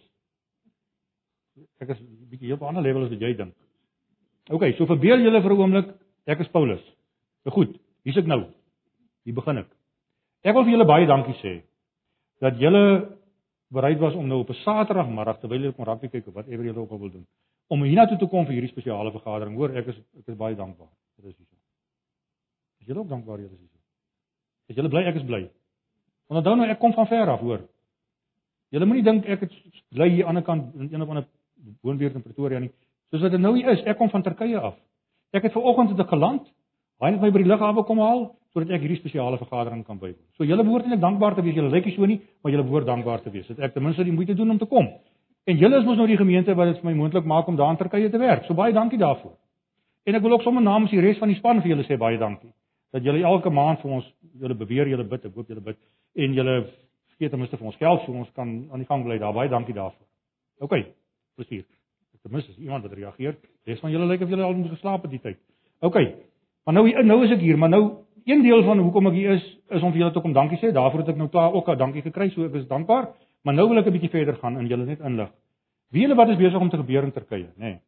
[1.82, 3.56] Ek is bietjie op 'n ander level as wat jy dink.
[4.50, 5.88] OK, so verbeel julle vir 'n oomblik,
[6.28, 6.84] ek is Paulus.
[7.46, 8.46] Nou goed, hier's ek nou.
[9.24, 9.70] Hier begin ek.
[10.44, 11.64] Ek wil vir julle baie dankie sê
[12.42, 13.18] dat julle
[13.72, 16.80] bereid was om nou op 'n Saterdagmiddag terwyl julle kom rugby kyk of whatever julle
[16.80, 17.28] ook al wil doen,
[17.68, 19.56] om hiernatoe te kom vir hierdie spesiale vergadering.
[19.56, 20.90] Hoor, ek is ek is baie dankbaar.
[21.16, 21.55] Dit is so.
[22.86, 23.70] Is julle ook dankbaar julle is hier?
[24.70, 25.40] Is julle bly ek is bly?
[26.30, 27.64] Want onthou nou ek kom van ver af, hoor.
[28.70, 29.56] Julle moenie dink ek het
[29.90, 31.26] bly hier aan die ander kant in een of ander
[31.82, 32.70] woonbuurt in Pretoria nie.
[33.10, 34.76] Soos wat dit nou hier is, ek kom van Turkye af.
[35.34, 36.46] Ek het ver oggend het ek geland.
[37.02, 38.22] Hy het my by die lughawe kom haal
[38.54, 40.22] sodat ek hierdie spesiale vergadering kan bywoon.
[40.38, 41.58] So julle behoort eintlik dankbaar te wees.
[41.58, 44.06] Julle lyk nie so nie, maar julle behoort dankbaar te wees dat ek ten minste
[44.06, 44.92] die moeite doen om te kom.
[45.50, 47.74] En julle is mos nou die gemeente wat dit vir my moontlik maak om daar
[47.74, 48.46] in Turkye te werk.
[48.46, 49.34] So baie dankie daarvoor.
[50.06, 52.22] En ek wil ook sommer namens die res van die span vir julle sê baie
[52.22, 52.54] dankie
[52.96, 54.06] dat julle elke maand vir ons
[54.40, 55.80] julle beweer julle bid, ek hoop julle bid
[56.16, 56.56] en julle
[57.18, 59.36] gee ten minste vir ons geld so ons kan aan die gang bly daar.
[59.36, 60.08] Baie dankie daarvoor.
[60.64, 60.78] OK.
[61.36, 61.66] Plesier.
[62.24, 63.36] Ten minste is iemand wat reageer.
[63.68, 65.40] Res van julle lyk of julle al moet geslaap het die tyd.
[65.84, 66.00] OK.
[66.66, 67.84] Maar nou nou is ek hier, maar nou
[68.26, 70.72] een deel van hoekom ek hier is is om vir julle te kom dankie sê.
[70.74, 73.12] Daarvoor het ek nou klaar ook 'n dankie gekry, so ek is dankbaar.
[73.44, 75.30] Maar nou wil ek 'n bietjie verder gaan en julle net inlig.
[75.92, 77.60] Wie julle wat is besig om te gebeur in Turkye, nê?
[77.60, 77.80] Nee.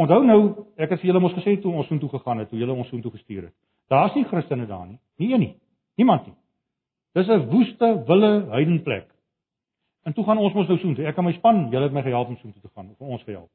[0.00, 0.40] Onthou nou,
[0.80, 3.12] ek het vir julle mos gesê toe ons soontoe gegaan het, toe julle ons soontoe
[3.18, 3.54] gestuur het.
[3.92, 4.98] Daar's nie Christene daar nie.
[5.20, 5.54] Nie een nie.
[6.00, 6.36] Niemand nie.
[7.18, 9.08] Dis 'n woeste, wille heidenplek.
[10.04, 11.04] En toe gaan ons mos nou soontoe.
[11.04, 13.50] Ek en my span, julle het my gehelp om soontoe te gaan, vir ons gehelp.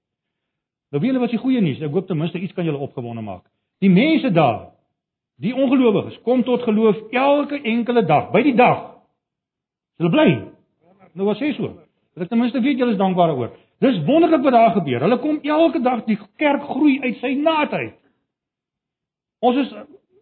[0.92, 1.82] Nou weet julle wat die goeie nuus?
[1.82, 3.44] Ek hoop ten minste iets kan julle opgewonde maak.
[3.80, 4.70] Die mense daar,
[5.42, 9.02] die ongelowiges, kom tot geloof elke enkele dag, by die dag.
[9.98, 10.28] Hulle bly.
[11.14, 11.74] Nou wat sê so?
[12.14, 13.52] Dat ek ten minste weet julle is dankbaar oor.
[13.84, 15.04] Dis wonderlik wat daar gebeur.
[15.04, 17.98] Hulle kom elke dag die kerk groei uit sy naad uit.
[19.44, 19.74] Ons is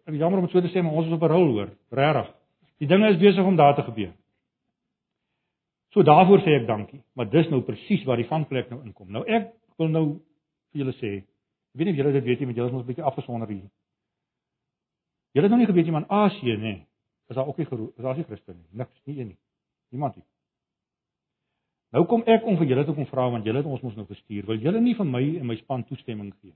[0.04, 2.34] ek jammer om dit so te sê, maar ons is op 'n rol hoor, regtig.
[2.78, 4.12] Die dinge is besig om daar te gebeur.
[5.92, 9.10] So daarvoor sê ek dankie, maar dis nou presies waar die vangplek nou inkom.
[9.10, 10.04] Nou ek wil nou
[10.72, 11.22] vir julle sê,
[11.72, 13.48] ek weet nie of julle dit weet nie, maar julle is mos 'n bietjie afgesonder
[13.48, 13.70] hier.
[15.32, 16.60] Julle het nog nie geweet iemand Asië nê.
[16.62, 16.86] Nee.
[17.28, 18.66] Is daar ook nie geroep, is daar nie Christen nie.
[18.70, 19.38] Niks, nie een nie.
[19.88, 20.24] Niemand nie.
[21.94, 24.06] Nou kom ek om vir julle te kom vra want julle het ons mos nou
[24.08, 24.46] gestuur.
[24.48, 26.54] Wil julle nie vir my en my span toestemming gee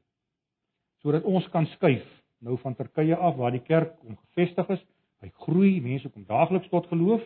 [0.98, 2.06] sodat ons kan skuif
[2.42, 4.80] nou van Turkye af waar die kerk om gevestig is,
[5.22, 7.22] hy groei, mense kom daagliks tot geloof.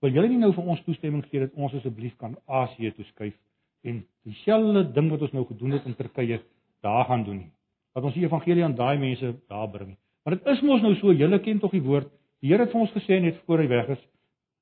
[0.00, 3.36] Wil julle nie nou vir ons toestemming gee dat ons asseblief kan Asië toe skuif
[3.84, 6.40] en dieselfde ding wat ons nou gedoen het in Turkye
[6.84, 7.50] daar gaan doen nie.
[7.94, 9.96] Dat ons die evangelie aan daai mense daar bring.
[10.24, 12.10] Maar dit is mos nou so, julle ken tog die woord.
[12.42, 14.02] Die Here het vir ons gesê net voor hy weg is,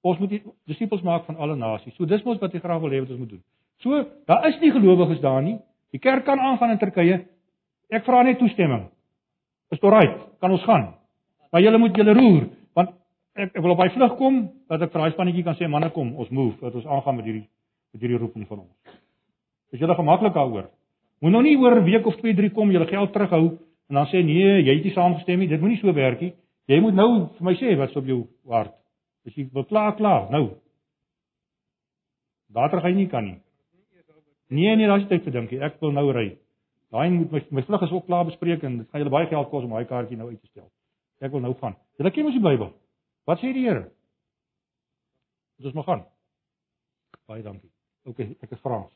[0.06, 0.34] ons moet
[0.68, 1.94] disippels maak van alle nasies.
[1.96, 3.42] So dis mos wat hy graag wil hê wat ons moet doen.
[3.84, 5.58] So, daar is nie gelowiges daar nie.
[5.92, 7.18] Die kerk kan aangaan in Turkye.
[7.92, 8.86] Ek vra net toestemming.
[9.70, 10.14] Is dit reg?
[10.40, 10.94] Kan ons gaan?
[11.52, 12.94] Maar julle moet julle roer, want
[13.34, 14.40] ek, ek wil op hy vlug kom
[14.70, 17.28] dat ek vir daai spannetjie kan sê manne kom, ons move, dat ons aangaan met
[17.28, 17.46] hierdie
[17.94, 18.96] met hierdie roeping van ons.
[19.72, 20.66] Is julle gemaklik daaroor?
[21.24, 24.06] Moet nou nie oor 'n week of 2, 3 kom, julle geld terughou en dan
[24.06, 25.48] sê nee, jy het nie saamgestem nie.
[25.48, 26.34] Dit moenie so werk nie.
[26.66, 28.74] Jy moet nou vir my sê wat's op jou hart.
[29.26, 30.44] As jy wil klaar klaar, nou.
[32.54, 33.38] Later gaan jy nie kan nie.
[34.48, 35.58] Nee, nee, daar's tyd vir dinkie.
[35.60, 36.28] Ek wil nou ry.
[36.94, 39.48] Daai moet my my vlug is ook klaar bespreek en dit gaan julle baie geld
[39.50, 40.68] kos om daai kaartjie nou uit te stel.
[41.18, 41.74] Ek wil nou gaan.
[41.98, 42.70] Julle ken mos die Bybel.
[43.26, 43.88] Wat sê die Here?
[45.64, 46.06] Ons moet gaan.
[47.26, 47.70] Baie dankie.
[48.06, 48.92] OK, ek is Frans.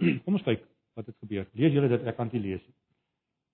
[0.24, 0.64] Kom ons kyk
[0.98, 1.46] wat het gebeur.
[1.54, 2.62] Lees julle dit, ek kan dit lees.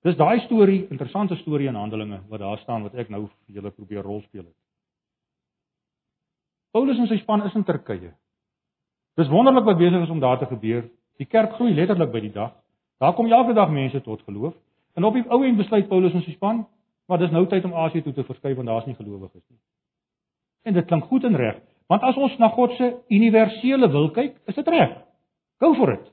[0.07, 3.73] Dis daai storie, interessante storie in Handelinge wat daar staan wat ek nou vir julle
[3.75, 4.57] probeer rolspeel het.
[6.77, 8.11] Paulus en sy span is in Turkye.
[9.17, 10.83] Dis wonderlik wat besig is om daar te gebeur.
[11.17, 12.51] Die kerk groei letterlik by die dag.
[13.01, 14.53] Daar kom elke dag mense tot geloof.
[14.93, 16.67] En op die ou end besluit Paulus en sy span,
[17.09, 19.61] maar dis nou tyd om Asië toe te verskuif want daar's nie gelowiges nie.
[20.69, 24.35] En dit klink goed en reg, want as ons na God se universele wil kyk,
[24.45, 24.93] is dit reg.
[25.65, 26.05] Go for it.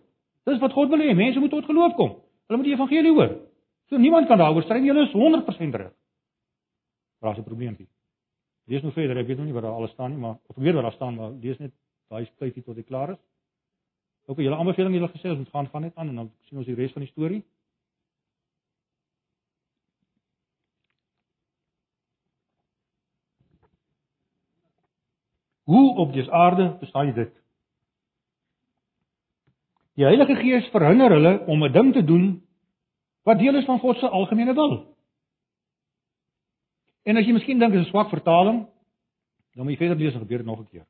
[0.48, 2.14] Dis wat God wil hê, mense moet tot geloof kom.
[2.48, 3.36] Hulle moet die evangelie hoor.
[3.92, 5.92] So niemand kan daaroor stry nie, hulle is 100% reg.
[7.20, 7.88] Maar daar's 'n probleempie.
[8.66, 10.74] Lees nou verder, ek weet nog nie wat daar alles staan nie, maar of weet
[10.74, 11.74] wat daar staan, maar lees net
[12.08, 13.20] daai tydjie tot dit klaar is.
[14.26, 16.68] Ook julle aanbeveling julle gesê ons moet gaan gaan net aan en dan sien ons
[16.68, 17.42] die res van die storie.
[25.64, 27.36] Hoe op die aarde bestaan dit?
[29.96, 32.42] Die Heilige Gees verhinder hulle om 'n ding te doen
[33.24, 34.93] wat deel is van God se algemene wil.
[37.04, 38.68] En as jy miskien dink dit is 'n swak vertaling,
[39.56, 40.86] dan moet jy verder lees en gebeur dit nog 'n keer.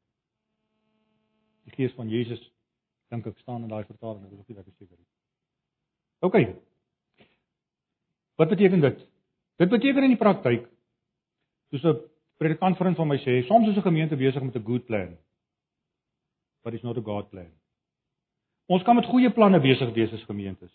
[1.65, 2.51] Die gees van Jesus
[3.09, 5.07] dink ek staan in daai vertaling, ek is nie seker nie.
[6.19, 6.35] OK.
[8.35, 8.99] Wat beteken dit?
[9.57, 10.69] Dit beteken in die praktyk
[11.69, 11.99] soos 'n
[12.37, 15.17] predikant vriend van my sê, soms is 'n gemeente besig met 'n good plan.
[16.63, 17.51] But it's not a God plan.
[18.67, 20.71] Ons kan met goeie planne besig wees as gemeentes.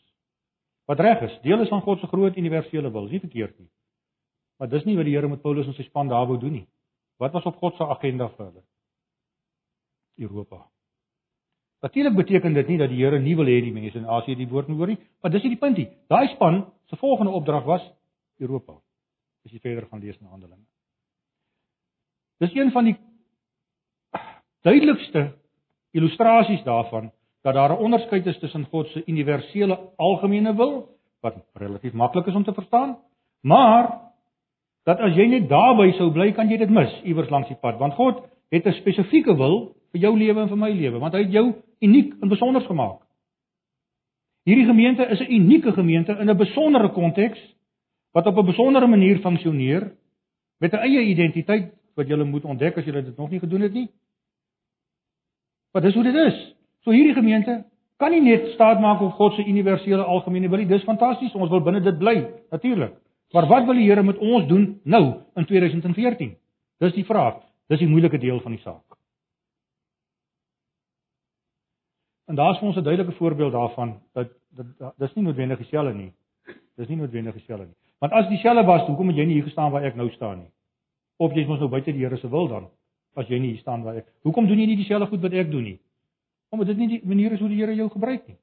[0.84, 3.68] Wat reg is, deel is van God se groot universele wil, is nie verkeerd nie.
[4.58, 6.66] Maar dis nie wat die Here met Paulus en sy span daar wou doen nie.
[7.18, 8.64] Wat was op God se agenda vir hulle?
[10.18, 10.66] Europa.
[11.80, 14.48] Natuurlik beteken dit nie dat die Here nie wil hê die mense in Asië die
[14.50, 15.86] woord moet hoor nie, maar dis nie die punt nie.
[16.10, 17.84] Daai span se volgende opdrag was
[18.38, 18.80] Europa.
[19.46, 20.66] As jy verder gaan lees in Handelinge.
[22.42, 22.96] Dis een van die
[24.66, 25.32] duidelikste
[25.94, 31.92] illustrasies daarvan dat daar 'n onderskeid is tussen God se universele algemene wil wat relatief
[31.92, 32.98] maklik is om te verstaan,
[33.40, 34.07] maar
[34.88, 37.76] dat as jy net daarby sou bly, kan jy dit mis iewers langs die pad,
[37.80, 41.22] want God het 'n spesifieke wil vir jou lewe en vir my lewe, want hy
[41.22, 43.00] het jou uniek en besonder gemaak.
[44.44, 47.38] Hierdie gemeente is 'n unieke gemeente in 'n besondere konteks
[48.12, 49.92] wat op 'n besondere manier funksioneer
[50.58, 53.72] met 'n eie identiteit wat jy moet ontdek as jy dit nog nie gedoen het
[53.72, 53.88] nie.
[55.72, 56.54] Maar dis hoe dit is.
[56.80, 57.64] So hierdie gemeente
[57.96, 60.66] kan nie net staat maak op God se universele algemene wil nie.
[60.66, 61.34] Dis fantasties.
[61.34, 62.92] Ons wil binne dit bly, natuurlik.
[63.32, 65.04] Maar wat wil die Here met ons doen nou
[65.34, 66.36] in 2014?
[66.78, 67.42] Dis die vraag.
[67.68, 68.96] Dis die moeilike deel van die saak.
[72.28, 74.66] En daar's vir ons 'n duidelike voorbeeld daarvan dat dit
[74.96, 76.12] dis nie noodwendig dieselfde nie.
[76.76, 77.76] Dis nie noodwendig dieselfde nie.
[77.98, 80.50] Want as dieselfde was, hoekom het jy nie hier gestaan waar ek nou staan nie?
[81.16, 82.68] Of jy's mos nou buite die Here se wil dan
[83.14, 84.06] as jy nie hier staan waar ek.
[84.22, 85.78] Hoekom doen jy nie dieselfde goed wat ek doen nie?
[86.48, 88.36] Omdat dit nie die manier is hoe die Here jou gebruik nie.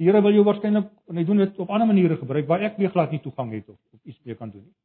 [0.00, 2.78] Die Here wil jou waarskynlik en hy doen dit op ander maniere gebruik waar ek
[2.80, 4.76] weer glad nie toegang het of, of iets meer kan doen nie.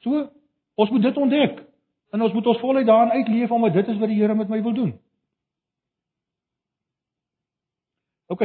[0.00, 0.22] So,
[0.80, 1.58] ons moet dit ontdek
[2.16, 4.62] en ons moet ons voluit daarin uitleef omdat dit is wat die Here met my
[4.64, 4.94] wil doen.
[8.32, 8.44] OK.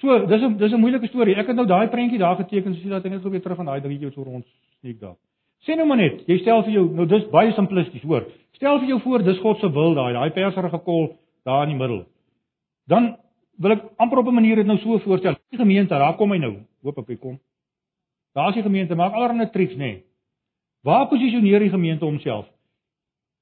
[0.00, 1.36] So, dis 'n dis 'n moeilike storie.
[1.36, 3.66] Ek het nou daai prentjie daar geteken, so dat ek net gou weer terug aan
[3.66, 4.46] daai dingetjie so rond
[4.80, 5.16] sneek daar.
[5.60, 8.24] Sê nou maar net, jy stel vir jou, nou dis baie simplisties, hoor.
[8.52, 11.78] Stel vir jou voor dis God se wil daai, daai perserige kol daar in die
[11.78, 12.06] middel
[12.90, 13.16] dan
[13.60, 15.36] wil ek amper op 'n manier dit nou so voorstel.
[15.50, 16.54] Die gemeente, daar kom hy nou.
[16.82, 17.40] Hoop ek hy kom.
[18.34, 19.78] Daar's die gemeente, maak allerlei triks nê.
[19.78, 20.04] Nee.
[20.82, 22.46] Waar posisioneer die gemeente homself?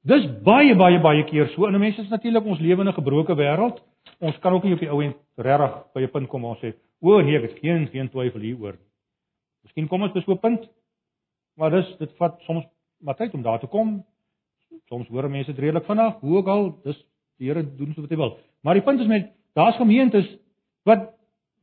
[0.02, 1.66] Dis baie baie baie keer so.
[1.66, 3.82] En mense is natuurlik ons lewende gebroke wêreld.
[4.18, 6.60] Ons kan ook nie op die ou end regtig by 'n punt kom waar ons
[6.64, 8.88] sê, "O nee, ek het geen geen twyfel hieroor nie."
[9.64, 10.68] Miskien kom ons by so 'n punt.
[11.56, 12.64] Maar dis dit vat soms
[13.00, 14.04] maar tyd om daar te kom.
[14.88, 16.14] Soms hoor mense dit redelik vinnig.
[16.20, 17.04] Hoe ook al, dis
[17.38, 18.38] die Here doen so wat hy wil.
[18.62, 20.28] Maar die punt is met daar's gemeentes
[20.86, 21.10] wat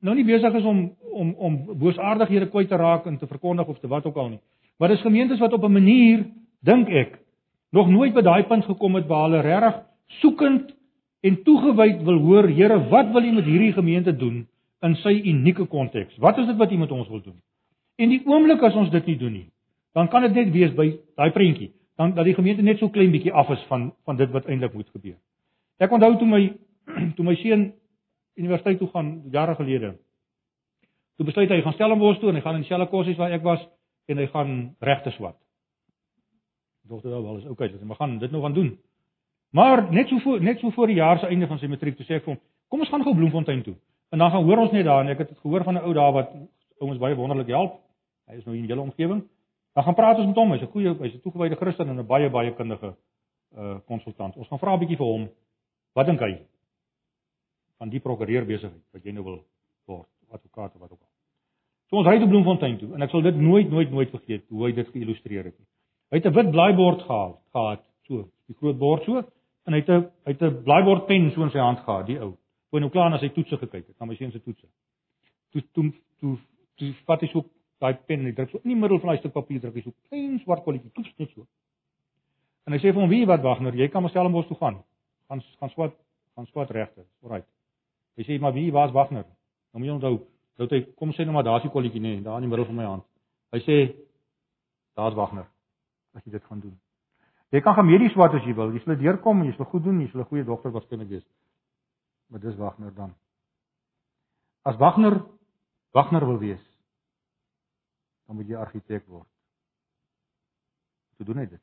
[0.04, 0.86] nou nie besig is om
[1.16, 4.42] om om boosaardighede kwyt te raak en te verkondig of te wat ook al nie.
[4.78, 6.26] Maar dis gemeentes wat op 'n manier
[6.62, 7.20] dink ek
[7.72, 9.82] nog nooit by daai punt gekom het waar hulle regtig
[10.22, 10.76] soekend
[11.22, 14.48] en toegewyd wil hoor, Here, wat wil U met hierdie gemeente doen
[14.82, 16.18] in sy unieke konteks?
[16.18, 17.40] Wat is dit wat U met ons wil doen?
[17.96, 19.48] En die oomblik as ons dit nie doen nie,
[19.94, 23.12] dan kan dit net wees by daai prentjie, dan dat die gemeente net so klein
[23.12, 25.18] bietjie af is van van dit wat eintlik moet gebeur.
[25.80, 26.42] Ek onthou toe my
[27.16, 27.72] toe my seun
[28.36, 29.96] universiteit toe gaan jare gelede.
[31.16, 33.62] Toe besluit hy gaan Stellenbosch toe en hy gaan in dieselfde kursus waar ek was
[34.12, 35.38] en hy gaan regte swat.
[36.86, 38.76] Dogter wel wel is okay, maar gaan dit nou gaan doen.
[39.56, 42.06] Maar net so voor net so voor die jaar se einde van sy matriek toe
[42.06, 43.76] sê ek vir hom, kom ons gaan gou Bloemfontein toe.
[44.12, 46.12] En dan gaan hoor ons net daar en ek het gehoor van 'n ou daar
[46.14, 46.34] wat
[46.80, 47.80] ouens baie wonderlik help.
[48.28, 49.24] Hy is nou in julle omgewing.
[49.74, 50.52] Dan gaan praat ons met hom.
[50.52, 52.96] Hy's 'n goeie, hy's 'n toegewyde Christen en 'n baie baie kundige
[53.58, 54.36] uh konsultant.
[54.36, 55.30] Ons gaan vra 'n bietjie vir hom.
[55.94, 56.40] Wat dink hy?
[57.86, 59.42] Van die prokureur besigheid wat jy nou wil
[59.90, 61.12] word, advokaat of wat ook al.
[61.90, 64.64] So ons ry te Bloemfontein toe en ek sal dit nooit nooit nooit vergeet hoe
[64.66, 65.68] hy dit geïllustreer het nie.
[66.10, 69.22] Hy het 'n wit blaaibord gehad, gehad, so, die groot bord so
[69.66, 72.20] en hy het 'n hy het 'n blaaibord pen so in sy hand gehad, die
[72.20, 72.34] ou.
[72.72, 74.68] Toe nou klaar na sy toetse gekyk het, na my seun se toetse.
[75.52, 76.38] Toe toe toe
[76.78, 77.46] toe vat hy so
[77.80, 79.82] daai pen en hy druk so in die middel van daai stuk papier druk hy
[79.82, 81.46] so klein swart kolletjie toets net so.
[82.66, 84.84] En hy sê vir hom: "Wie wat Wagner, jy kan maar Stellenbosch toe gaan.
[85.28, 85.94] Gaan gaan swat,
[86.36, 87.06] gaan swat regte.
[87.22, 87.44] Alraai."
[88.16, 89.26] Hy sê maar wie was Wagner?
[89.74, 90.16] Nou moet jy onthou,
[90.58, 92.80] dat hy kom sê nou maar daar's die kolletjie nê, daar in die middel van
[92.80, 93.06] my hand.
[93.52, 93.78] Hy sê
[94.96, 95.48] daar's Wagner
[96.16, 96.76] as jy dit gaan doen.
[97.52, 99.84] Jy kan gaan medies wat as jy wil, jy sal deurkom en jy sal goed
[99.84, 101.28] doen, jy sal 'n goeie dokter waarskynlik wees.
[102.30, 103.14] Maar dis Wagner dan.
[104.64, 105.22] As Wagner
[105.96, 106.64] Wagner wil wees,
[108.28, 109.28] dan moet jy argitek word.
[111.16, 111.62] Hoe doen hy dit?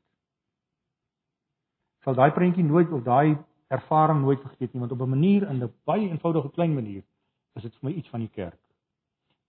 [2.01, 3.37] Sal daai prentjie nooit of daai
[3.73, 7.03] ervaring nooit vergeet nie want op 'n manier in 'n baie eenvoudige klein manier
[7.55, 8.59] is dit vir my iets van die kerk.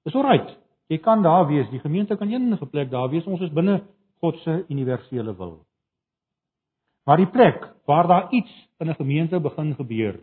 [0.05, 0.59] Dis alright.
[0.89, 3.27] Jy kan daar wees, die gemeente kan enige plek daar wees.
[3.27, 3.83] Ons is binne
[4.21, 5.67] God se universele wil.
[7.05, 10.21] Maar die plek waar daar iets in 'n gemeente begin gebeur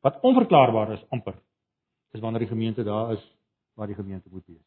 [0.00, 1.34] wat onverklaarbaar is amper,
[2.12, 3.36] is wanneer die gemeente daar is
[3.74, 4.66] waar die gemeente moet wees.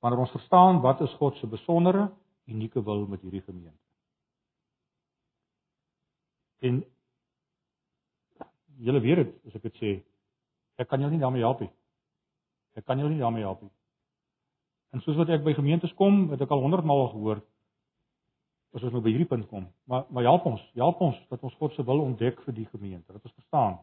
[0.00, 2.10] Wanneer ons verstaan wat is God se besondere,
[2.46, 3.80] unieke wil met hierdie gemeente.
[6.58, 6.84] En
[8.78, 9.94] julle weet dit as ek dit sê,
[10.78, 11.70] ek kan jou nie daarmee help nie.
[12.74, 13.72] Ek kan jou nie daarmee help nie.
[14.94, 17.42] En soos wat ek by gemeentes kom, het ek al 100 maal gehoor
[18.74, 19.68] as ons nou by hierdie punt kom.
[19.90, 23.12] Maar maar help ons, help ons dat ons God se wil ontdek vir die gemeente,
[23.12, 23.78] dat ons verstaan.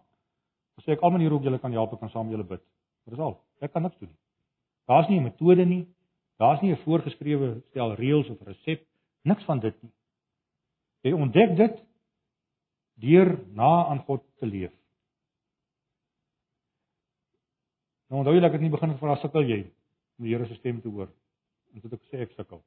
[0.79, 2.63] As ek al maniere hoe julle kan help, ek kan saam met julle bid.
[3.07, 3.37] Dit is al.
[3.63, 4.19] Ek kan niks doen nie.
[4.91, 5.87] Daar's nie 'n metode nie.
[6.39, 8.85] Daar's nie 'n voorgeskrewe stel reëls of resep,
[9.23, 9.91] niks van dit nie.
[11.01, 11.83] Jy ontdek dit
[12.95, 14.73] deur na aan God te leef.
[18.11, 19.61] Nou onthou dat ek het nie begin vra sukkel jy
[20.19, 21.07] om die Here se stem te hoor.
[21.71, 22.59] En dit ek sê ek sukkel.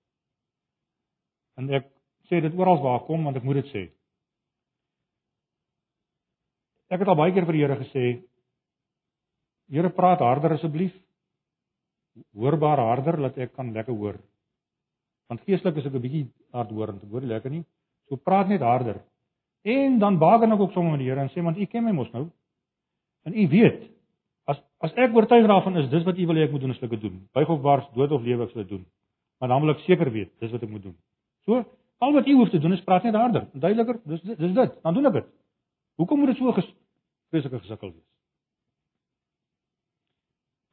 [1.60, 1.90] En ek
[2.30, 3.82] sê dit oral waar kom want ek moet dit sê.
[6.88, 8.06] Ek het al baie keer vir die Here gesê
[9.68, 10.96] Here praat harder asseblief.
[12.32, 14.16] Hoorbaar harder dat ek kan lekker hoor.
[15.28, 17.64] Want geestelik is ek 'n bietjie hardhoorend, ek hoor lekker nie.
[18.08, 19.04] So praat net harder.
[19.64, 21.92] En dan baken ek ook sommer met die Here en sê want U ken my
[21.92, 22.30] mos nou.
[23.24, 23.93] En U weet
[24.50, 26.82] As as ek oortuig daarvan is, dis wat u wil hê ek moet doen as
[26.82, 27.22] ek dit doen.
[27.32, 28.84] Buig of wars, dood of lewe ek sal dit doen.
[29.40, 30.96] Maar dan wil ek seker weet, dis wat ek moet doen.
[31.48, 31.64] So,
[32.04, 34.76] al wat u hoef te doen is praat net harder, duideliker, dis dis dit.
[34.82, 35.30] Dan doen ek dit.
[35.96, 38.06] Hoekom moet dit so vreeslike gesukkel wees?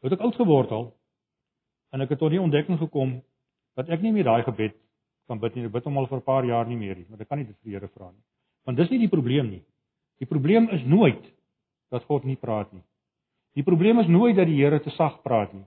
[0.01, 0.87] Het ek oud geword al
[1.93, 3.19] en ek het tot die ontdekking gekom
[3.77, 4.75] dat ek nie meer daai gebed
[5.29, 5.67] kan bid nie.
[5.69, 7.45] Ek bid hom al vir 'n paar jaar nie meer nie, want ek kan nie
[7.45, 8.23] dit vir die Here vra nie.
[8.65, 9.63] Want dis nie die probleem nie.
[10.19, 11.23] Die probleem is nooit
[11.89, 12.83] dat God nie praat nie.
[13.57, 15.65] Die probleem is nooit dat die Here te sag praat nie.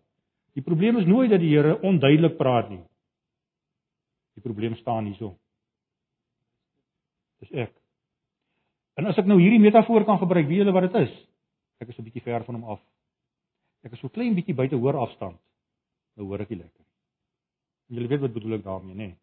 [0.55, 2.83] Die probleem is nooit dat die Here onduidelik praat nie.
[4.35, 5.35] Die probleem staan hierso.
[7.43, 7.75] Dis ek.
[8.99, 11.15] En as ek nou hierdie metafoor kan gebruik, weet julle wat dit is?
[11.83, 12.81] Ek is 'n bietjie ver van hom af.
[13.85, 15.37] Ek is so klein bietjie buite hoor afstand.
[16.17, 16.85] Nou hoor ek nie lekker.
[17.91, 19.17] En julle weet wat bedoel ek daarmee, nê?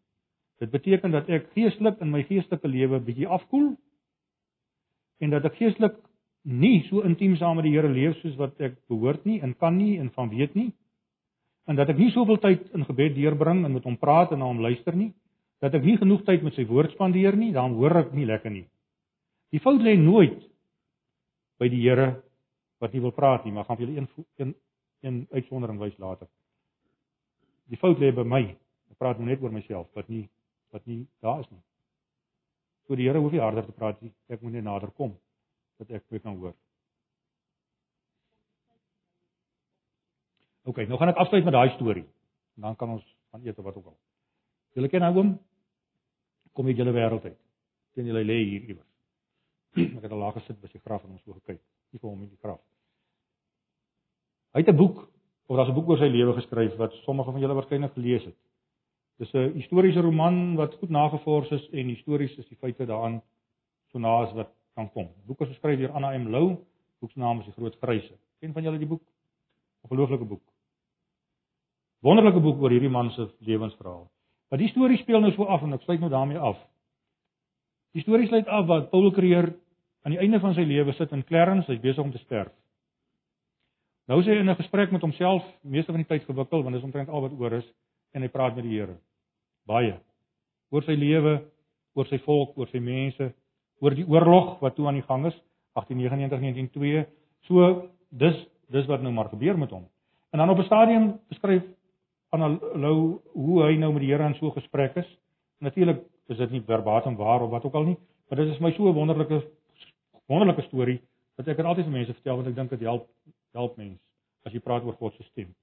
[0.60, 3.72] Dit beteken dat ek geestelik in my geestelike lewe bietjie afkoel
[5.18, 5.96] en dat ek geestelik
[6.42, 9.76] nie so intiem saam met die Here leef soos wat ek behoort nie en kan
[9.76, 10.72] nie en van weet nie.
[11.66, 14.48] En dat ek nie soveel tyd in gebed deurbring en met hom praat en na
[14.50, 15.12] hom luister nie.
[15.62, 18.50] Dat ek nie genoeg tyd met sy woord spandeer nie, dan hoor ek nie lekker
[18.50, 18.66] nie.
[19.54, 20.40] Die fout lê nooit
[21.62, 22.16] by die Here
[22.82, 24.54] wat nie wil praat nie, maar gaan vir julle een een
[25.02, 26.26] een uitsondering wys later.
[27.70, 28.42] Die fout lê by my.
[28.90, 30.28] Ek praat nou net oor myself wat nie
[30.72, 31.62] wat nie daar is nie.
[32.88, 34.10] So die Here hoef nie harder te praat nie.
[34.28, 35.14] Ek moet net nader kom
[35.82, 36.54] dat ek weer kan hoor.
[40.70, 42.06] OK, nou gaan ek afsluit met daai storie.
[42.54, 43.98] Dan kan ons van eet of wat ook al.
[44.76, 45.32] Julle ken nou oom
[46.52, 47.38] kom jy julle wêreld uit.
[47.96, 48.88] Ken julle lê hier iewers.
[49.96, 51.60] ek het al laag gesit by sy graf en ons so gekyk.
[51.92, 52.60] Nie vir hom in die graf.
[54.52, 55.08] Hy het 'n boek
[55.48, 58.38] of daar's 'n boek oor sy lewe geskryf wat sommige van julle waarskynlik gelees het.
[59.18, 63.22] Dis 'n historiese roman wat goed nagevors is en histories is die feite daaraan
[63.92, 65.08] so na as wat kan kom.
[65.26, 66.56] Boek is geskryf deur Anna M Lou,
[67.00, 68.14] boek se naam is Die Groot Gryse.
[68.40, 69.02] Ken van julle die boek?
[69.02, 70.42] 'n Ongelooflike boek.
[72.02, 74.10] Wonderlike boek oor hierdie man se lewensverhaal.
[74.50, 76.58] Maar die storie speel nou so af en ek sluit nou daarmee af.
[77.92, 79.54] Die storie sluit af wat Paul Creer
[80.02, 82.52] aan die einde van sy lewe sit in Clarence, hy's besig om te sterf.
[84.08, 86.82] Nou is hy in 'n gesprek met homself, meeste van die tyd gewikkel want dit
[86.82, 87.72] is omtrent al wat oor is
[88.12, 88.96] en hy praat met die Here.
[89.66, 90.00] Baie
[90.72, 91.36] oor sy lewe,
[91.94, 93.32] oor sy volk, oor sy mense,
[93.82, 95.36] oor die oorlog wat toe aan die gang is
[95.80, 97.04] 1899-1902.
[97.48, 98.38] So dis
[98.72, 99.84] dis wat nou maar gebeur met hom.
[100.32, 101.62] En dan op 'n stadium beskryf
[102.32, 105.08] Annalou hoe hy nou met die Here in so gesprek is.
[105.60, 106.00] Natuurlik
[106.32, 107.96] is dit nie verbatim waar of wat ook al nie,
[108.28, 109.42] maar dit is my so 'n wonderlike
[110.26, 111.00] wonderlike storie
[111.36, 113.08] wat ek altyd vir mense vertel want ek dink dit help
[113.52, 114.00] help mense
[114.46, 115.54] as jy praat oor God se stem.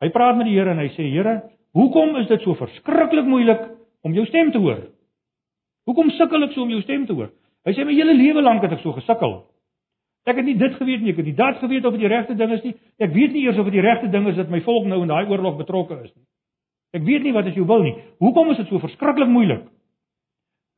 [0.00, 3.70] Hy praat met die Here en hy sê Here, hoekom is dit so verskriklik moeilik
[4.02, 4.82] om jou stem te hoor?
[5.86, 7.30] Hoekom sukkel ek so om jou stem te hoor?
[7.64, 9.42] Hy sê my hele lewe lank het ek so gesukkel.
[10.24, 12.34] Ek het nie dit geweet nie, ek het nie dat geweet of dit die regte
[12.36, 12.74] ding is nie.
[13.00, 15.12] Ek weet nie eers of dit die regte ding is dat my volk nou in
[15.12, 16.24] daai oorlog betrokke is nie.
[16.96, 17.96] Ek weet nie wat as jy wil nie.
[18.22, 19.64] Hoekom is dit so verskriklik moeilik?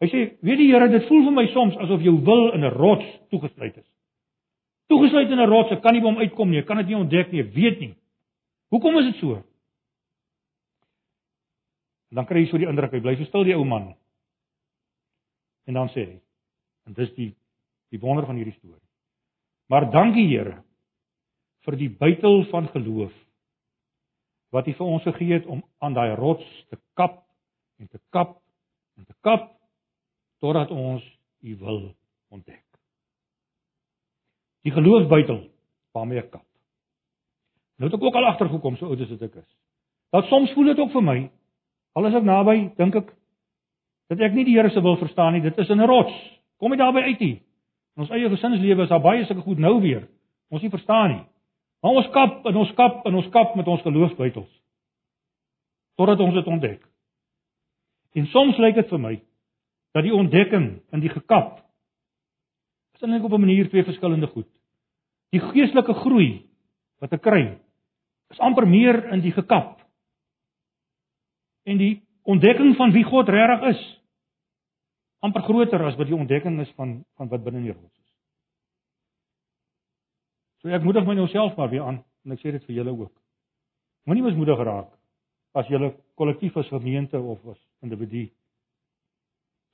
[0.03, 2.73] Hy sê, weet die Here, dit voel vir my soms asof jou wil in 'n
[2.75, 3.89] rots toegesluit is.
[4.89, 6.97] Toegesluit in 'n rots, ek kan nie by hom uitkom nie, ek kan dit nie
[6.97, 7.95] ontdek nie, ek weet nie.
[8.71, 9.43] Hoekom is dit so?
[12.11, 13.95] Dan kry jy so die indruk hy bly so stil die ou man.
[15.67, 16.21] En dan sê hy,
[16.87, 17.35] En dis die
[17.95, 18.83] die wonder van hierdie storie.
[19.71, 20.63] Maar dankie Here
[21.67, 23.15] vir die buitel van geloof
[24.55, 27.19] wat hy vir ons gegee het om aan daai rots te kap
[27.83, 28.39] en te kap
[28.97, 29.51] en te kap
[30.41, 31.03] totdat ons
[31.43, 31.81] u wil
[32.31, 32.63] ontdek.
[34.67, 35.43] Die geloofsbuitel
[35.95, 36.47] waarmee ek kap.
[37.77, 39.51] Nou het ek ook al agtergekom so oud as ek is.
[40.15, 41.19] Dat soms voel dit ook vir my
[41.97, 43.13] al is ek naby, dink ek
[44.13, 45.43] dat ek nie die Here se wil verstaan nie.
[45.43, 46.15] Dit is 'n rots.
[46.59, 47.39] Kom jy daarby uit hier?
[47.97, 50.07] In ons eie gesinslewe is daar baie sulke goed nou weer.
[50.53, 51.23] Ons nie verstaan nie.
[51.83, 54.51] Maar ons kap en ons kap en ons kap met ons geloofsbuitels.
[55.97, 56.83] Totdat ons dit ontdek.
[58.17, 59.15] En soms lyk dit vir my
[59.97, 61.63] dat die ontdekking in die gekap
[62.97, 64.49] is eintlik op 'n manier twee verskillende goed.
[65.33, 66.47] Die geestelike groei
[67.01, 67.59] wat ek kry
[68.31, 69.81] is amper meer in die gekap.
[71.65, 73.96] En die ontdekking van wie God regtig is
[75.25, 78.13] amper groter as wat die ontdekking is van van wat binne in die rots is.
[80.63, 82.95] So ek moedig my nou self maar weer aan en ek sê dit vir julle
[82.97, 83.13] ook.
[84.07, 84.93] Moenie mismoedig raak
[85.57, 88.27] as julle kollektief as gemeente of as individu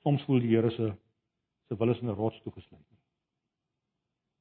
[0.03, 0.93] soms voel die Here se
[1.67, 2.87] se wil is in 'n rots toegesluit.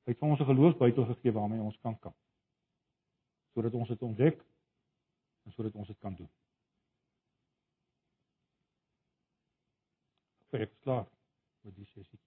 [0.04, 2.16] Hy het vir ons 'n geloofsbuitel gegee waarmee ons kan kamp.
[3.54, 4.44] Sodat ons dit ontdek
[5.44, 6.30] en sodat ons dit kan doen.
[10.52, 11.06] Ek is klaar
[11.64, 12.20] met die sessie.